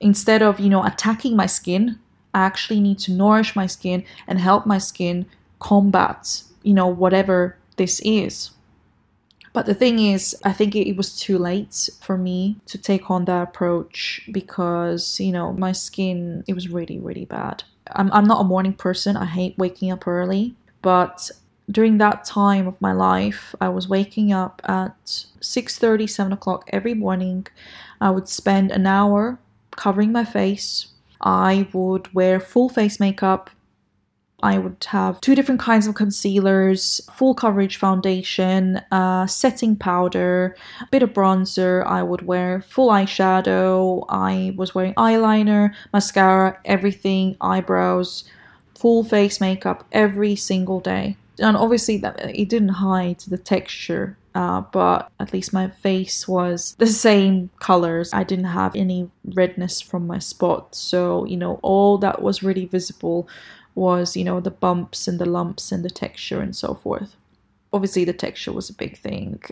instead 0.00 0.42
of, 0.42 0.60
you 0.60 0.68
know, 0.68 0.84
attacking 0.84 1.36
my 1.36 1.46
skin, 1.46 1.98
I 2.34 2.40
actually 2.40 2.80
need 2.80 2.98
to 3.00 3.12
nourish 3.12 3.56
my 3.56 3.66
skin 3.66 4.04
and 4.26 4.38
help 4.38 4.66
my 4.66 4.78
skin 4.78 5.26
combat, 5.58 6.42
you 6.62 6.74
know, 6.74 6.86
whatever 6.86 7.56
this 7.76 8.00
is. 8.00 8.50
But 9.52 9.66
the 9.66 9.74
thing 9.74 9.98
is, 9.98 10.36
I 10.44 10.52
think 10.52 10.76
it, 10.76 10.96
was 10.96 11.18
too 11.18 11.36
late 11.36 11.88
for 12.00 12.16
me 12.16 12.58
to 12.66 12.78
take 12.78 13.10
on 13.10 13.24
that 13.24 13.42
approach 13.42 14.28
because, 14.30 15.18
you 15.18 15.32
know, 15.32 15.52
my 15.52 15.72
skin, 15.72 16.44
it 16.46 16.54
was 16.54 16.68
really, 16.68 16.98
really 16.98 17.24
bad. 17.24 17.64
I'm, 17.92 18.12
I'm 18.12 18.26
not 18.26 18.42
a 18.42 18.44
morning 18.44 18.74
person. 18.74 19.16
I 19.16 19.26
hate 19.26 19.58
waking 19.58 19.90
up 19.90 20.06
early. 20.06 20.54
But 20.82 21.30
during 21.70 21.98
that 21.98 22.24
time 22.24 22.68
of 22.68 22.80
my 22.80 22.92
life, 22.92 23.54
I 23.60 23.68
was 23.70 23.88
waking 23.88 24.32
up 24.32 24.62
at 24.64 25.04
6.30, 25.06 26.08
7 26.08 26.32
o'clock 26.32 26.68
every 26.72 26.94
morning. 26.94 27.46
I 28.00 28.10
would 28.10 28.28
spend 28.28 28.70
an 28.70 28.86
hour 28.86 29.38
covering 29.72 30.12
my 30.12 30.24
face. 30.24 30.88
I 31.20 31.68
would 31.72 32.12
wear 32.14 32.40
full 32.40 32.68
face 32.68 33.00
makeup 33.00 33.50
I 34.42 34.58
would 34.58 34.84
have 34.88 35.20
two 35.20 35.34
different 35.34 35.60
kinds 35.60 35.86
of 35.86 35.94
concealers, 35.94 37.00
full 37.12 37.34
coverage 37.34 37.76
foundation, 37.76 38.80
uh, 38.90 39.26
setting 39.26 39.76
powder, 39.76 40.56
a 40.80 40.86
bit 40.86 41.02
of 41.02 41.12
bronzer. 41.12 41.84
I 41.86 42.02
would 42.02 42.22
wear 42.26 42.62
full 42.62 42.90
eyeshadow. 42.90 44.04
I 44.08 44.54
was 44.56 44.74
wearing 44.74 44.94
eyeliner, 44.94 45.74
mascara, 45.92 46.58
everything, 46.64 47.36
eyebrows, 47.40 48.24
full 48.78 49.04
face 49.04 49.40
makeup 49.40 49.86
every 49.92 50.36
single 50.36 50.80
day. 50.80 51.16
And 51.38 51.56
obviously, 51.56 51.96
that 51.98 52.20
it 52.34 52.48
didn't 52.48 52.80
hide 52.80 53.20
the 53.20 53.38
texture 53.38 54.16
uh, 54.34 54.60
but 54.72 55.10
at 55.18 55.32
least 55.32 55.52
my 55.52 55.68
face 55.68 56.28
was 56.28 56.76
the 56.78 56.86
same 56.86 57.50
colors. 57.58 58.10
I 58.12 58.22
didn't 58.22 58.44
have 58.46 58.76
any 58.76 59.10
redness 59.24 59.80
from 59.80 60.06
my 60.06 60.18
spots, 60.18 60.78
so 60.78 61.24
you 61.24 61.36
know, 61.36 61.58
all 61.62 61.98
that 61.98 62.22
was 62.22 62.42
really 62.42 62.64
visible 62.66 63.28
was, 63.74 64.16
you 64.16 64.24
know, 64.24 64.40
the 64.40 64.50
bumps 64.50 65.08
and 65.08 65.18
the 65.18 65.26
lumps 65.26 65.72
and 65.72 65.84
the 65.84 65.90
texture 65.90 66.40
and 66.40 66.54
so 66.54 66.74
forth. 66.74 67.16
Obviously, 67.72 68.04
the 68.04 68.12
texture 68.12 68.52
was 68.52 68.68
a 68.68 68.74
big 68.74 68.98
thing. 68.98 69.42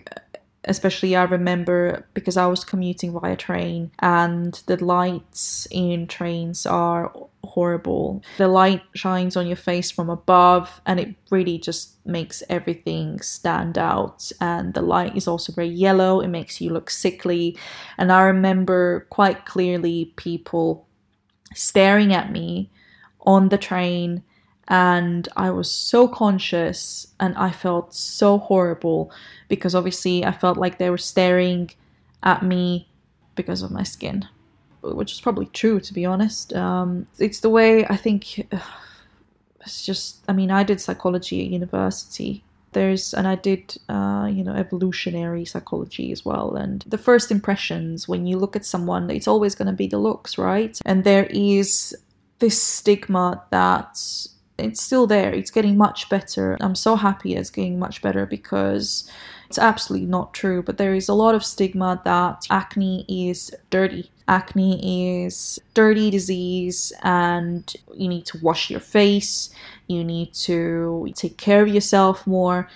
Especially, 0.64 1.16
I 1.16 1.22
remember 1.22 2.07
because 2.14 2.37
I 2.37 2.46
was 2.46 2.64
commuting 2.64 3.12
via 3.12 3.37
train, 3.37 3.90
and 4.00 4.61
the 4.66 4.83
lights 4.85 5.66
in 5.70 6.07
trains 6.09 6.66
are 6.66 7.12
horrible. 7.44 8.22
The 8.37 8.48
light 8.48 8.83
shines 8.94 9.37
on 9.37 9.46
your 9.46 9.57
face 9.57 9.90
from 9.90 10.11
above, 10.11 10.81
and 10.85 11.00
it 11.00 11.14
really 11.31 11.59
just 11.59 12.04
makes 12.04 12.42
everything 12.50 13.20
stand 13.20 13.78
out. 13.78 14.31
And 14.40 14.74
the 14.74 14.83
light 14.83 15.16
is 15.16 15.28
also 15.28 15.52
very 15.52 15.68
yellow, 15.68 16.20
it 16.20 16.28
makes 16.28 16.61
you 16.61 16.70
look 16.70 16.90
sickly. 16.90 17.57
And 17.96 18.12
I 18.12 18.22
remember 18.22 19.07
quite 19.11 19.46
clearly 19.46 20.12
people 20.16 20.87
staring 21.54 22.12
at 22.12 22.31
me 22.31 22.70
on 23.22 23.48
the 23.48 23.59
train 23.59 24.22
and 24.68 25.28
I 25.35 25.50
was 25.50 25.70
so 25.70 26.07
conscious 26.07 27.09
and 27.18 27.35
I 27.37 27.50
felt 27.50 27.94
so 27.94 28.38
horrible 28.38 29.11
because 29.48 29.74
obviously 29.74 30.24
I 30.24 30.33
felt 30.33 30.59
like 30.59 30.76
they 30.78 30.90
were 30.90 30.98
staring 30.98 31.70
at 32.22 32.42
me 32.42 32.88
because 33.35 33.62
of 33.62 33.70
my 33.70 33.83
skin, 33.83 34.28
which 34.83 35.12
is 35.12 35.20
probably 35.22 35.46
true 35.46 35.81
to 35.81 35.94
be 35.94 36.04
honest. 36.04 36.52
Um, 36.52 37.07
it's 37.18 37.40
the 37.40 37.50
way 37.50 37.85
I 37.87 37.96
think. 37.96 38.46
It's 39.62 39.85
just, 39.85 40.24
I 40.26 40.33
mean, 40.33 40.50
I 40.50 40.62
did 40.62 40.81
psychology 40.81 41.44
at 41.44 41.50
university. 41.50 42.42
There's, 42.72 43.12
and 43.12 43.28
I 43.28 43.35
did, 43.35 43.76
uh, 43.90 44.31
you 44.33 44.42
know, 44.42 44.54
evolutionary 44.54 45.44
psychology 45.44 46.11
as 46.11 46.24
well. 46.24 46.54
And 46.54 46.85
the 46.87 46.96
first 46.96 47.31
impressions 47.31 48.09
when 48.09 48.24
you 48.24 48.38
look 48.38 48.57
at 48.57 48.64
someone, 48.64 49.11
it's 49.11 49.28
always 49.28 49.54
going 49.54 49.66
to 49.66 49.74
be 49.74 49.87
the 49.87 49.98
looks, 49.98 50.38
right? 50.38 50.78
And 50.87 51.04
there 51.04 51.26
is 51.26 51.94
this 52.38 52.62
stigma 52.62 53.42
that 53.51 53.98
it's 54.59 54.83
still 54.83 55.07
there. 55.07 55.33
It's 55.33 55.51
getting 55.51 55.77
much 55.77 56.09
better. 56.09 56.57
I'm 56.61 56.74
so 56.74 56.96
happy 56.96 57.35
it's 57.35 57.51
getting 57.51 57.79
much 57.79 58.03
better 58.03 58.27
because 58.27 59.11
it's 59.48 59.59
absolutely 59.59 60.07
not 60.07 60.35
true. 60.35 60.62
But 60.62 60.79
there 60.79 60.94
is 60.94 61.09
a 61.09 61.14
lot 61.14 61.35
of 61.35 61.44
stigma 61.44 62.01
that 62.05 62.46
acne 62.51 63.05
is 63.09 63.55
dirty. 63.70 64.11
Acne 64.27 65.22
is 65.22 65.59
dirty 65.72 66.11
disease, 66.11 66.92
and 67.03 67.72
you 67.94 68.09
need 68.09 68.27
to 68.27 68.38
wash 68.42 68.68
your 68.68 68.81
face. 68.81 69.48
You 69.87 70.05
need 70.05 70.35
to 70.35 71.11
take 71.14 71.38
care 71.38 71.62
of 71.62 71.68
yourself 71.68 72.27
more 72.27 72.68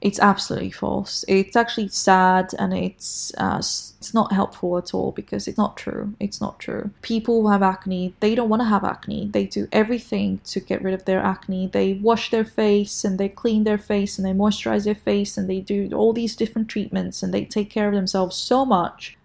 it's 0.00 0.18
absolutely 0.18 0.70
false. 0.70 1.26
It's 1.28 1.56
actually 1.56 1.88
sad 1.88 2.54
and 2.58 2.72
it's 2.72 3.32
uh, 3.36 3.58
it's 3.58 4.14
not 4.14 4.32
helpful 4.32 4.78
at 4.78 4.94
all 4.94 5.12
because 5.12 5.46
it's 5.46 5.58
not 5.58 5.76
true. 5.76 6.14
It's 6.18 6.40
not 6.40 6.58
true. 6.58 6.90
People 7.02 7.42
who 7.42 7.48
have 7.48 7.62
acne, 7.62 8.14
they 8.20 8.34
don't 8.34 8.48
want 8.48 8.60
to 8.60 8.68
have 8.68 8.82
acne. 8.82 9.28
They 9.30 9.44
do 9.44 9.68
everything 9.72 10.40
to 10.46 10.60
get 10.60 10.82
rid 10.82 10.94
of 10.94 11.04
their 11.04 11.20
acne. 11.20 11.66
They 11.66 11.94
wash 11.94 12.30
their 12.30 12.46
face 12.46 13.04
and 13.04 13.18
they 13.18 13.28
clean 13.28 13.64
their 13.64 13.76
face 13.76 14.18
and 14.18 14.26
they 14.26 14.32
moisturize 14.32 14.84
their 14.84 14.94
face 14.94 15.36
and 15.36 15.50
they 15.50 15.60
do 15.60 15.90
all 15.92 16.14
these 16.14 16.34
different 16.34 16.68
treatments 16.68 17.22
and 17.22 17.34
they 17.34 17.44
take 17.44 17.68
care 17.68 17.88
of 17.88 17.94
themselves 17.94 18.36
so 18.36 18.64
much. 18.64 19.18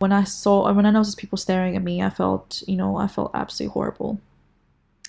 When 0.00 0.12
I 0.12 0.24
saw 0.24 0.72
when 0.72 0.86
I 0.86 0.90
noticed 0.90 1.18
people 1.18 1.38
staring 1.38 1.76
at 1.76 1.82
me, 1.82 2.02
I 2.02 2.10
felt, 2.10 2.64
you 2.66 2.76
know, 2.76 2.96
I 2.96 3.06
felt 3.06 3.30
absolutely 3.34 3.72
horrible. 3.72 4.20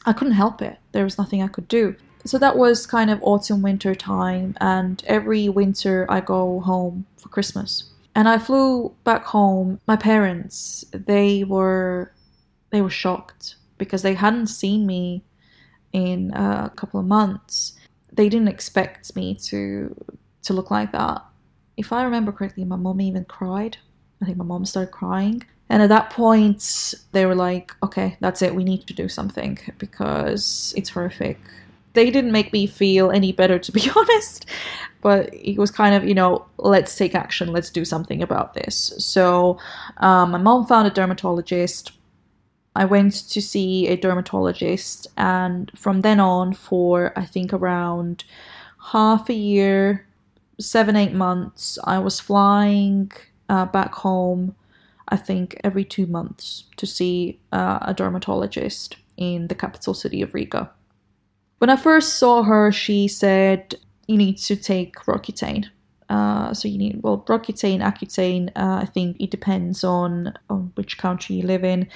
I 0.05 0.13
couldn't 0.13 0.33
help 0.33 0.61
it. 0.61 0.77
There 0.91 1.03
was 1.03 1.17
nothing 1.17 1.41
I 1.41 1.47
could 1.47 1.67
do 1.67 1.95
so 2.25 2.37
that 2.37 2.57
was 2.57 2.85
kind 2.85 3.09
of 3.09 3.19
autumn 3.23 3.61
winter 3.61 3.95
time 3.95 4.55
and 4.59 5.03
every 5.07 5.47
winter 5.49 6.05
i 6.09 6.19
go 6.19 6.59
home 6.61 7.05
for 7.17 7.29
christmas. 7.29 7.85
And 8.15 8.27
i 8.27 8.37
flew 8.37 8.93
back 9.03 9.23
home. 9.25 9.79
My 9.87 9.95
parents 9.95 10.83
they 10.91 11.43
were 11.43 12.11
they 12.71 12.81
were 12.81 12.89
shocked 12.89 13.55
because 13.77 14.01
they 14.01 14.15
hadn't 14.15 14.47
seen 14.47 14.85
me 14.85 15.23
in 15.93 16.33
a 16.33 16.71
couple 16.75 16.99
of 16.99 17.05
months. 17.05 17.73
They 18.11 18.27
didn't 18.29 18.49
expect 18.49 19.15
me 19.15 19.35
to 19.49 19.95
to 20.43 20.53
look 20.53 20.71
like 20.71 20.91
that. 20.91 21.23
If 21.77 21.93
i 21.93 22.03
remember 22.03 22.31
correctly 22.31 22.65
my 22.65 22.75
mom 22.75 22.99
even 23.01 23.25
cried. 23.25 23.77
I 24.21 24.25
think 24.25 24.37
my 24.37 24.43
mom 24.43 24.65
started 24.65 24.91
crying. 24.91 25.43
And 25.69 25.81
at 25.83 25.89
that 25.89 26.09
point 26.09 26.95
they 27.13 27.25
were 27.25 27.35
like 27.35 27.73
okay 27.81 28.17
that's 28.19 28.41
it. 28.41 28.55
We 28.55 28.63
need 28.63 28.87
to 28.87 28.93
do 28.93 29.07
something 29.07 29.59
because 29.77 30.73
it's 30.75 30.89
horrific 30.89 31.39
they 31.99 32.09
didn't 32.09 32.31
make 32.31 32.53
me 32.53 32.65
feel 32.65 33.11
any 33.11 33.33
better, 33.33 33.59
to 33.59 33.71
be 33.73 33.91
honest. 33.95 34.45
But 35.01 35.33
it 35.33 35.57
was 35.57 35.69
kind 35.69 35.93
of, 35.93 36.07
you 36.07 36.15
know, 36.15 36.45
let's 36.57 36.95
take 36.95 37.13
action, 37.13 37.51
let's 37.51 37.69
do 37.69 37.83
something 37.83 38.23
about 38.23 38.53
this. 38.53 38.93
So 38.97 39.59
um, 39.97 40.31
my 40.31 40.37
mom 40.37 40.65
found 40.65 40.87
a 40.87 40.91
dermatologist. 40.91 41.91
I 42.73 42.85
went 42.85 43.13
to 43.31 43.41
see 43.41 43.89
a 43.89 43.97
dermatologist, 43.97 45.07
and 45.17 45.71
from 45.75 45.99
then 46.01 46.21
on, 46.21 46.53
for 46.53 47.11
I 47.17 47.25
think 47.25 47.51
around 47.51 48.23
half 48.93 49.29
a 49.29 49.33
year, 49.33 50.07
seven, 50.57 50.95
eight 50.95 51.13
months, 51.13 51.77
I 51.83 51.99
was 51.99 52.21
flying 52.21 53.11
uh, 53.49 53.65
back 53.65 53.93
home. 53.93 54.55
I 55.11 55.17
think, 55.17 55.59
every 55.63 55.83
two 55.83 56.05
months 56.05 56.65
to 56.77 56.85
see 56.85 57.39
uh, 57.51 57.79
a 57.81 57.93
dermatologist 57.95 58.95
in 59.17 59.47
the 59.47 59.55
capital 59.55 59.95
city 59.95 60.21
of 60.21 60.35
Riga. 60.35 60.69
When 61.59 61.69
I 61.69 61.75
first 61.75 62.15
saw 62.15 62.43
her, 62.43 62.71
she 62.71 63.07
said, 63.07 63.75
You 64.07 64.17
need 64.17 64.37
to 64.39 64.55
take 64.55 64.95
Roaccutane. 64.95 65.65
Uh, 66.09 66.53
so 66.53 66.67
you 66.67 66.77
need 66.77 67.01
well 67.03 67.23
Roaccutane, 67.27 67.81
Accutane. 67.81 68.49
Uh, 68.55 68.79
I 68.81 68.85
think 68.85 69.17
it 69.19 69.29
depends 69.29 69.83
on 69.83 70.33
on 70.49 70.71
which 70.75 70.97
country 70.97 71.35
you 71.35 71.43
live 71.43 71.63
in, 71.63 71.87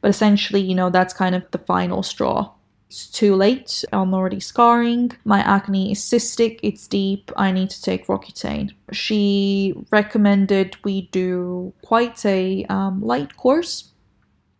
but 0.00 0.08
essentially, 0.08 0.60
you 0.60 0.74
know, 0.74 0.90
that's 0.90 1.12
kind 1.12 1.34
of 1.34 1.42
the 1.50 1.58
final 1.58 2.02
straw. 2.02 2.52
It's 2.88 3.10
too 3.10 3.34
late. 3.34 3.84
I'm 3.92 4.14
already 4.14 4.38
scarring. 4.38 5.10
My 5.24 5.40
acne 5.40 5.90
is 5.90 5.98
cystic. 5.98 6.60
It's 6.62 6.86
deep. 6.86 7.32
I 7.36 7.50
need 7.50 7.70
to 7.70 7.82
take 7.82 8.06
Roaccutane. 8.06 8.70
She 8.92 9.74
recommended 9.90 10.76
we 10.84 11.08
do 11.08 11.72
quite 11.82 12.24
a 12.24 12.64
um, 12.66 13.02
light 13.02 13.36
course 13.36 13.90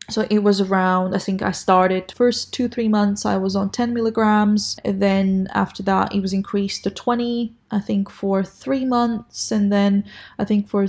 so 0.08 0.26
it 0.30 0.38
was 0.40 0.60
around 0.60 1.14
i 1.14 1.18
think 1.18 1.42
i 1.42 1.50
started 1.50 2.12
first 2.12 2.52
two 2.52 2.68
three 2.68 2.88
months 2.88 3.26
i 3.26 3.36
was 3.36 3.56
on 3.56 3.70
10 3.70 3.92
milligrams. 3.92 4.76
Then 4.84 5.48
after 5.52 5.82
that 5.84 6.14
it 6.14 6.20
was 6.20 6.32
increased 6.32 6.84
to 6.84 6.90
20 6.90 7.52
i 7.70 7.80
think 7.80 8.10
for 8.10 8.42
three 8.44 8.84
months. 8.84 9.50
And 9.50 9.72
then 9.72 10.04
i 10.38 10.44
think 10.44 10.68
for 10.68 10.88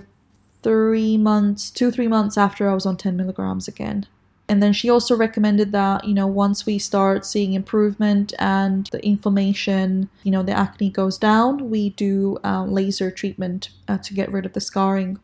three 0.64 1.18
months 1.18 1.72
two 1.72 1.92
three 1.92 2.08
months 2.08 2.38
after 2.38 2.70
i 2.70 2.74
was 2.74 2.86
on 2.86 2.98
10 2.98 3.18
milligrams 3.18 3.68
again. 3.68 4.06
And 4.50 4.64
then 4.64 4.72
she 4.72 4.90
also 4.90 5.16
recommended 5.16 5.72
that 5.74 6.06
you 6.06 6.14
know 6.14 6.28
once 6.28 6.66
we 6.66 6.78
start 6.78 7.26
seeing 7.26 7.54
improvement 7.54 8.34
and 8.40 8.88
the 8.92 9.04
inflammation 9.06 10.10
you 10.24 10.32
know 10.32 10.44
the 10.44 10.58
acne 10.58 10.90
goes 10.90 11.18
down 11.18 11.70
we 11.70 11.90
do 11.92 12.38
uh, 12.44 12.64
laser 12.66 13.10
treatment 13.12 13.70
uh, 13.88 13.98
to 13.98 14.14
get 14.14 14.32
rid 14.32 14.46
of 14.46 14.54
the 14.54 14.62
scarring. 14.62 15.20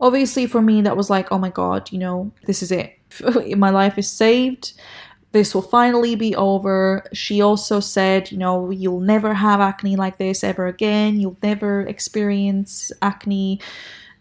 Obviously 0.00 0.46
for 0.46 0.62
me 0.62 0.80
that 0.80 0.96
was 0.96 1.10
like 1.10 1.30
oh 1.30 1.38
my 1.38 1.50
god 1.50 1.90
you 1.92 1.98
know 1.98 2.30
this 2.46 2.62
is 2.62 2.72
it 2.72 2.99
my 3.56 3.70
life 3.70 3.98
is 3.98 4.10
saved. 4.10 4.72
This 5.32 5.54
will 5.54 5.62
finally 5.62 6.16
be 6.16 6.34
over. 6.34 7.04
She 7.12 7.40
also 7.40 7.80
said 7.80 8.30
you 8.32 8.38
know 8.38 8.70
you'll 8.70 9.00
never 9.00 9.34
have 9.34 9.60
acne 9.60 9.96
like 9.96 10.18
this 10.18 10.42
ever 10.44 10.66
again. 10.66 11.20
You'll 11.20 11.38
never 11.42 11.82
experience 11.82 12.92
acne 13.02 13.60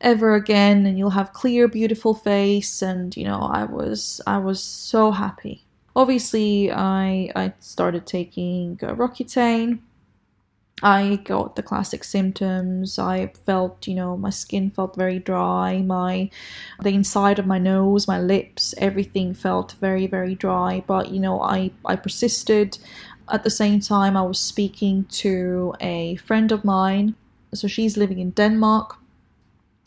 ever 0.01 0.33
again 0.35 0.85
and 0.85 0.97
you'll 0.97 1.09
have 1.09 1.33
clear 1.33 1.67
beautiful 1.67 2.13
face 2.13 2.81
and 2.81 3.17
you 3.17 3.25
know 3.25 3.41
i 3.51 3.65
was 3.65 4.21
i 4.27 4.37
was 4.37 4.63
so 4.63 5.11
happy. 5.11 5.63
Obviously 5.95 6.71
i 6.71 7.29
i 7.35 7.53
started 7.59 8.05
taking 8.07 8.77
roaccutane 8.77 9.79
I 10.81 11.17
got 11.25 11.55
the 11.55 11.63
classic 11.63 12.03
symptoms. 12.03 12.97
I 12.99 13.27
felt, 13.45 13.87
you 13.87 13.95
know, 13.95 14.15
my 14.17 14.29
skin 14.29 14.71
felt 14.71 14.95
very 14.95 15.19
dry. 15.19 15.81
My 15.81 16.29
the 16.81 16.93
inside 16.93 17.39
of 17.39 17.45
my 17.45 17.59
nose, 17.59 18.07
my 18.07 18.19
lips, 18.19 18.73
everything 18.77 19.33
felt 19.33 19.73
very 19.81 20.07
very 20.07 20.35
dry, 20.35 20.83
but 20.87 21.11
you 21.11 21.19
know, 21.19 21.41
I 21.41 21.71
I 21.85 21.95
persisted. 21.95 22.77
At 23.31 23.43
the 23.43 23.51
same 23.51 23.79
time, 23.79 24.17
I 24.17 24.23
was 24.23 24.39
speaking 24.39 25.05
to 25.23 25.75
a 25.79 26.15
friend 26.17 26.51
of 26.51 26.65
mine. 26.65 27.15
So 27.53 27.67
she's 27.67 27.97
living 27.97 28.19
in 28.19 28.31
Denmark 28.31 28.97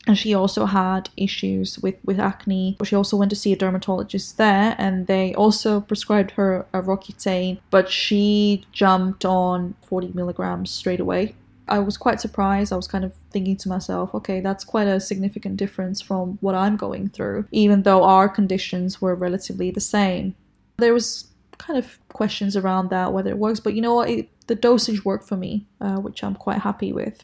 and 0.05 0.17
she 0.17 0.33
also 0.33 0.65
had 0.65 1.09
issues 1.15 1.79
with, 1.79 1.95
with 2.03 2.19
acne. 2.19 2.77
She 2.83 2.95
also 2.95 3.15
went 3.15 3.29
to 3.29 3.37
see 3.37 3.53
a 3.53 3.55
dermatologist 3.55 4.37
there, 4.37 4.75
and 4.77 5.07
they 5.07 5.33
also 5.33 5.79
prescribed 5.79 6.31
her 6.31 6.65
a 6.73 6.81
Roaccutane, 6.81 7.59
but 7.69 7.89
she 7.89 8.65
jumped 8.71 9.23
on 9.23 9.75
40 9.87 10.11
milligrams 10.13 10.71
straight 10.71 10.99
away. 10.99 11.35
I 11.69 11.79
was 11.79 11.95
quite 11.95 12.19
surprised. 12.19 12.73
I 12.73 12.75
was 12.75 12.87
kind 12.87 13.05
of 13.05 13.13
thinking 13.31 13.55
to 13.57 13.69
myself, 13.69 14.13
okay, 14.13 14.41
that's 14.41 14.65
quite 14.65 14.87
a 14.87 14.99
significant 14.99 15.55
difference 15.55 16.01
from 16.01 16.37
what 16.41 16.55
I'm 16.55 16.75
going 16.75 17.07
through, 17.09 17.47
even 17.51 17.83
though 17.83 18.03
our 18.03 18.27
conditions 18.27 19.01
were 19.01 19.15
relatively 19.15 19.71
the 19.71 19.79
same. 19.79 20.35
There 20.77 20.93
was 20.93 21.27
kind 21.57 21.79
of 21.79 21.97
questions 22.09 22.57
around 22.57 22.89
that, 22.89 23.13
whether 23.13 23.29
it 23.29 23.37
works, 23.37 23.61
but 23.61 23.73
you 23.73 23.81
know 23.81 23.95
what? 23.95 24.09
It, 24.09 24.29
the 24.47 24.55
dosage 24.55 25.05
worked 25.05 25.25
for 25.29 25.37
me, 25.37 25.65
uh, 25.79 25.95
which 25.97 26.21
I'm 26.25 26.35
quite 26.35 26.59
happy 26.59 26.91
with. 26.91 27.23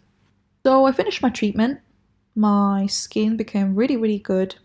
So 0.66 0.86
I 0.86 0.94
finished 0.94 1.22
my 1.22 1.30
treatment 1.30 1.82
my 2.40 2.88
skin 2.88 3.36
became 3.36 3.76
really, 3.76 3.98
really 3.98 4.20
good. 4.20 4.56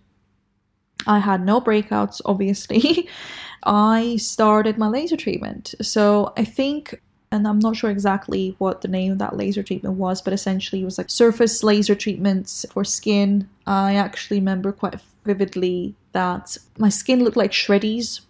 I 1.07 1.19
had 1.19 1.45
no 1.45 1.61
breakouts, 1.61 2.21
obviously. 2.25 3.09
I 3.65 4.17
started 4.17 4.79
my 4.79 4.87
laser 4.87 5.17
treatment. 5.17 5.75
So 5.83 6.33
I 6.37 6.45
think, 6.45 7.03
and 7.33 7.49
I'm 7.49 7.59
not 7.59 7.77
sure 7.77 7.91
exactly 7.91 8.55
what 8.59 8.83
the 8.83 8.89
name 8.89 9.11
of 9.11 9.19
that 9.19 9.37
laser 9.37 9.63
treatment 9.63 9.97
was, 9.97 10.23
but 10.23 10.33
essentially 10.33 10.83
it 10.83 10.85
was 10.85 10.99
like 10.99 11.11
surface 11.11 11.65
laser 11.65 11.97
treatments 11.97 12.65
for 12.71 12.85
skin. 12.85 13.49
I 13.67 13.97
actually 13.97 14.39
remember 14.39 14.71
quite 14.71 15.01
vividly 15.25 15.97
that 16.13 16.57
my 16.79 16.89
skin 16.89 17.25
looked 17.25 17.37
like 17.37 17.51
shreddies 17.51 18.21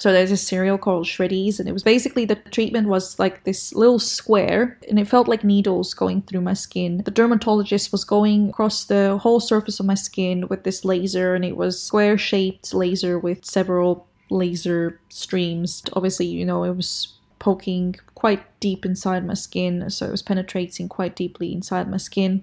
so 0.00 0.12
there's 0.12 0.30
a 0.30 0.36
cereal 0.38 0.78
called 0.78 1.04
Shreddies, 1.04 1.60
and 1.60 1.68
it 1.68 1.72
was 1.72 1.82
basically 1.82 2.24
the 2.24 2.36
treatment 2.36 2.88
was 2.88 3.18
like 3.18 3.44
this 3.44 3.74
little 3.74 3.98
square, 3.98 4.78
and 4.88 4.98
it 4.98 5.06
felt 5.06 5.28
like 5.28 5.44
needles 5.44 5.92
going 5.92 6.22
through 6.22 6.40
my 6.40 6.54
skin. 6.54 7.02
The 7.04 7.10
dermatologist 7.10 7.92
was 7.92 8.02
going 8.02 8.48
across 8.48 8.84
the 8.84 9.18
whole 9.18 9.40
surface 9.40 9.78
of 9.78 9.84
my 9.84 9.94
skin 9.94 10.48
with 10.48 10.64
this 10.64 10.86
laser, 10.86 11.34
and 11.34 11.44
it 11.44 11.54
was 11.54 11.82
square 11.82 12.16
shaped 12.16 12.72
laser 12.72 13.18
with 13.18 13.44
several 13.44 14.08
laser 14.30 14.98
streams. 15.10 15.82
Obviously, 15.92 16.24
you 16.24 16.46
know, 16.46 16.64
it 16.64 16.74
was 16.74 17.18
poking 17.38 17.96
quite 18.14 18.42
deep 18.58 18.86
inside 18.86 19.26
my 19.26 19.34
skin, 19.34 19.90
so 19.90 20.06
it 20.06 20.12
was 20.12 20.22
penetrating 20.22 20.88
quite 20.88 21.14
deeply 21.14 21.52
inside 21.52 21.90
my 21.90 21.98
skin. 21.98 22.42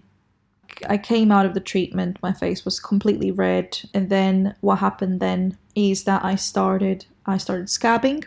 I 0.87 0.99
came 0.99 1.31
out 1.31 1.47
of 1.47 1.55
the 1.55 1.59
treatment, 1.59 2.19
my 2.21 2.33
face 2.33 2.65
was 2.65 2.79
completely 2.79 3.31
red, 3.31 3.79
and 3.95 4.11
then 4.11 4.53
what 4.61 4.75
happened 4.75 5.19
then 5.19 5.57
is 5.73 6.03
that 6.03 6.23
I 6.23 6.35
started 6.35 7.07
I 7.27 7.37
started 7.37 7.67
scabbing. 7.67 8.25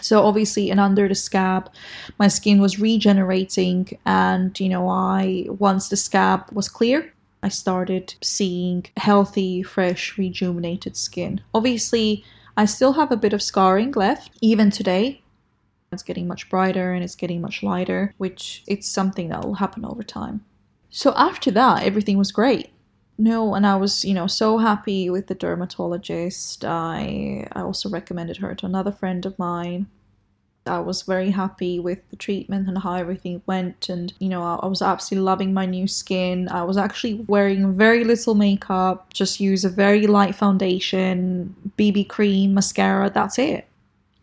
So 0.00 0.22
obviously, 0.24 0.70
and 0.70 0.80
under 0.80 1.08
the 1.08 1.14
scab, 1.14 1.70
my 2.18 2.28
skin 2.28 2.60
was 2.60 2.80
regenerating, 2.80 3.98
and 4.06 4.58
you 4.58 4.68
know, 4.68 4.88
I 4.88 5.46
once 5.48 5.88
the 5.88 5.96
scab 5.96 6.50
was 6.52 6.68
clear, 6.68 7.12
I 7.42 7.48
started 7.48 8.14
seeing 8.22 8.86
healthy, 8.96 9.62
fresh, 9.62 10.16
rejuvenated 10.16 10.96
skin. 10.96 11.42
Obviously, 11.54 12.24
I 12.56 12.64
still 12.66 12.94
have 12.94 13.12
a 13.12 13.16
bit 13.16 13.32
of 13.32 13.42
scarring 13.42 13.92
left, 13.92 14.30
even 14.40 14.70
today. 14.70 15.22
It's 15.92 16.02
getting 16.02 16.28
much 16.28 16.48
brighter 16.48 16.92
and 16.92 17.02
it's 17.02 17.16
getting 17.16 17.40
much 17.40 17.62
lighter, 17.62 18.14
which 18.18 18.62
it's 18.66 18.88
something 18.88 19.28
that 19.28 19.44
will 19.44 19.54
happen 19.54 19.84
over 19.84 20.02
time. 20.02 20.44
So 20.90 21.12
after 21.16 21.50
that, 21.52 21.82
everything 21.82 22.18
was 22.18 22.32
great. 22.32 22.70
No, 23.20 23.54
and 23.54 23.66
I 23.66 23.76
was, 23.76 24.02
you 24.02 24.14
know, 24.14 24.26
so 24.26 24.56
happy 24.56 25.10
with 25.10 25.26
the 25.26 25.34
dermatologist. 25.34 26.64
I 26.64 27.46
I 27.52 27.60
also 27.60 27.90
recommended 27.90 28.38
her 28.38 28.54
to 28.54 28.64
another 28.64 28.92
friend 28.92 29.26
of 29.26 29.38
mine. 29.38 29.88
I 30.66 30.78
was 30.80 31.02
very 31.02 31.30
happy 31.30 31.78
with 31.78 32.00
the 32.08 32.16
treatment 32.16 32.66
and 32.66 32.78
how 32.78 32.94
everything 32.94 33.42
went. 33.46 33.90
And, 33.90 34.14
you 34.20 34.28
know, 34.30 34.42
I, 34.42 34.56
I, 34.62 34.66
was 34.66 34.82
absolutely 34.82 35.24
loving 35.24 35.52
my 35.54 35.66
new 35.66 35.86
skin. 35.88 36.48
I 36.48 36.62
was 36.64 36.76
actually 36.76 37.24
wearing 37.28 37.76
very 37.76 38.04
little 38.04 38.34
makeup, 38.34 39.12
just 39.12 39.40
use 39.40 39.64
a 39.64 39.70
very 39.70 40.06
light 40.06 40.34
foundation, 40.34 41.54
BB 41.78 42.08
cream, 42.08 42.54
mascara, 42.54 43.10
that's 43.10 43.38
it 43.38 43.69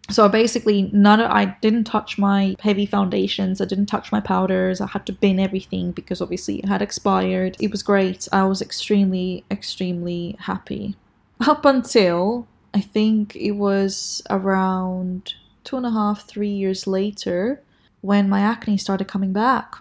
so 0.09 0.29
basically 0.29 0.89
none 0.93 1.19
of, 1.19 1.29
i 1.31 1.45
didn't 1.61 1.83
touch 1.83 2.17
my 2.17 2.55
heavy 2.61 2.85
foundations. 2.85 3.59
I 3.61 3.65
didn't 3.65 3.87
touch 3.87 4.11
my 4.11 4.21
powders. 4.21 4.79
I 4.81 4.87
had 4.87 5.05
to 5.07 5.13
bin 5.13 5.39
everything 5.39 5.91
because 5.91 6.21
obviously 6.21 6.59
it 6.59 6.67
had 6.67 6.81
expired. 6.81 7.57
It 7.59 7.71
was 7.71 7.83
great. 7.83 8.27
I 8.31 8.43
was 8.45 8.61
extremely 8.61 9.43
extremely 9.51 10.35
happy. 10.39 10.95
Up 11.41 11.65
until 11.65 12.47
i 12.73 12.81
think 12.81 13.35
it 13.35 13.51
was 13.51 14.21
around 14.29 15.33
two 15.63 15.77
and 15.77 15.85
a 15.85 15.91
half 15.91 16.27
three 16.27 16.49
years 16.49 16.85
later 16.85 17.61
when 18.01 18.29
my 18.29 18.41
acne 18.41 18.77
started 18.77 19.07
coming 19.07 19.33
back. 19.33 19.75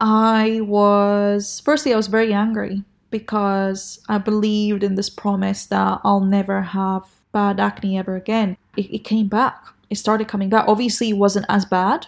I 0.00 0.60
was 0.62 1.60
firstly 1.64 1.92
i 1.92 1.96
was 1.96 2.08
very 2.08 2.32
angry 2.32 2.82
because 3.10 4.00
i 4.08 4.18
believed 4.18 4.82
in 4.82 4.96
this 4.96 5.10
promise 5.10 5.66
that 5.66 6.00
i'll 6.02 6.20
never 6.38 6.62
have 6.62 7.04
bad 7.32 7.58
acne 7.60 7.98
ever 7.98 8.16
again. 8.16 8.56
It, 8.76 8.92
it 8.92 9.04
came 9.04 9.28
back. 9.28 9.64
It 9.90 9.96
started 9.96 10.28
coming 10.28 10.48
back. 10.48 10.66
Obviously, 10.68 11.10
it 11.10 11.16
wasn't 11.18 11.46
as 11.48 11.64
bad, 11.64 12.06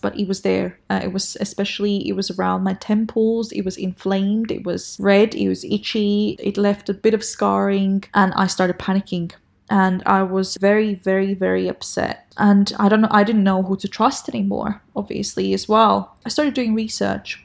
but 0.00 0.16
it 0.18 0.28
was 0.28 0.42
there. 0.42 0.78
Uh, 0.90 1.00
it 1.02 1.12
was 1.12 1.36
especially 1.40 2.06
it 2.08 2.12
was 2.12 2.30
around 2.30 2.62
my 2.62 2.74
temples. 2.74 3.50
It 3.52 3.64
was 3.64 3.76
inflamed. 3.76 4.50
It 4.50 4.64
was 4.64 4.96
red. 5.00 5.34
It 5.34 5.48
was 5.48 5.64
itchy. 5.64 6.36
It 6.38 6.56
left 6.56 6.88
a 6.88 6.94
bit 6.94 7.14
of 7.14 7.24
scarring, 7.24 8.04
and 8.14 8.32
I 8.34 8.46
started 8.46 8.78
panicking. 8.78 9.32
And 9.70 10.02
I 10.04 10.22
was 10.22 10.56
very, 10.58 10.94
very, 10.94 11.32
very 11.32 11.66
upset. 11.66 12.30
And 12.36 12.72
I 12.78 12.90
don't 12.90 13.00
know. 13.00 13.08
I 13.10 13.24
didn't 13.24 13.44
know 13.44 13.62
who 13.62 13.76
to 13.78 13.88
trust 13.88 14.28
anymore. 14.28 14.82
Obviously, 14.94 15.54
as 15.54 15.66
well. 15.66 16.16
I 16.26 16.28
started 16.28 16.54
doing 16.54 16.74
research 16.74 17.42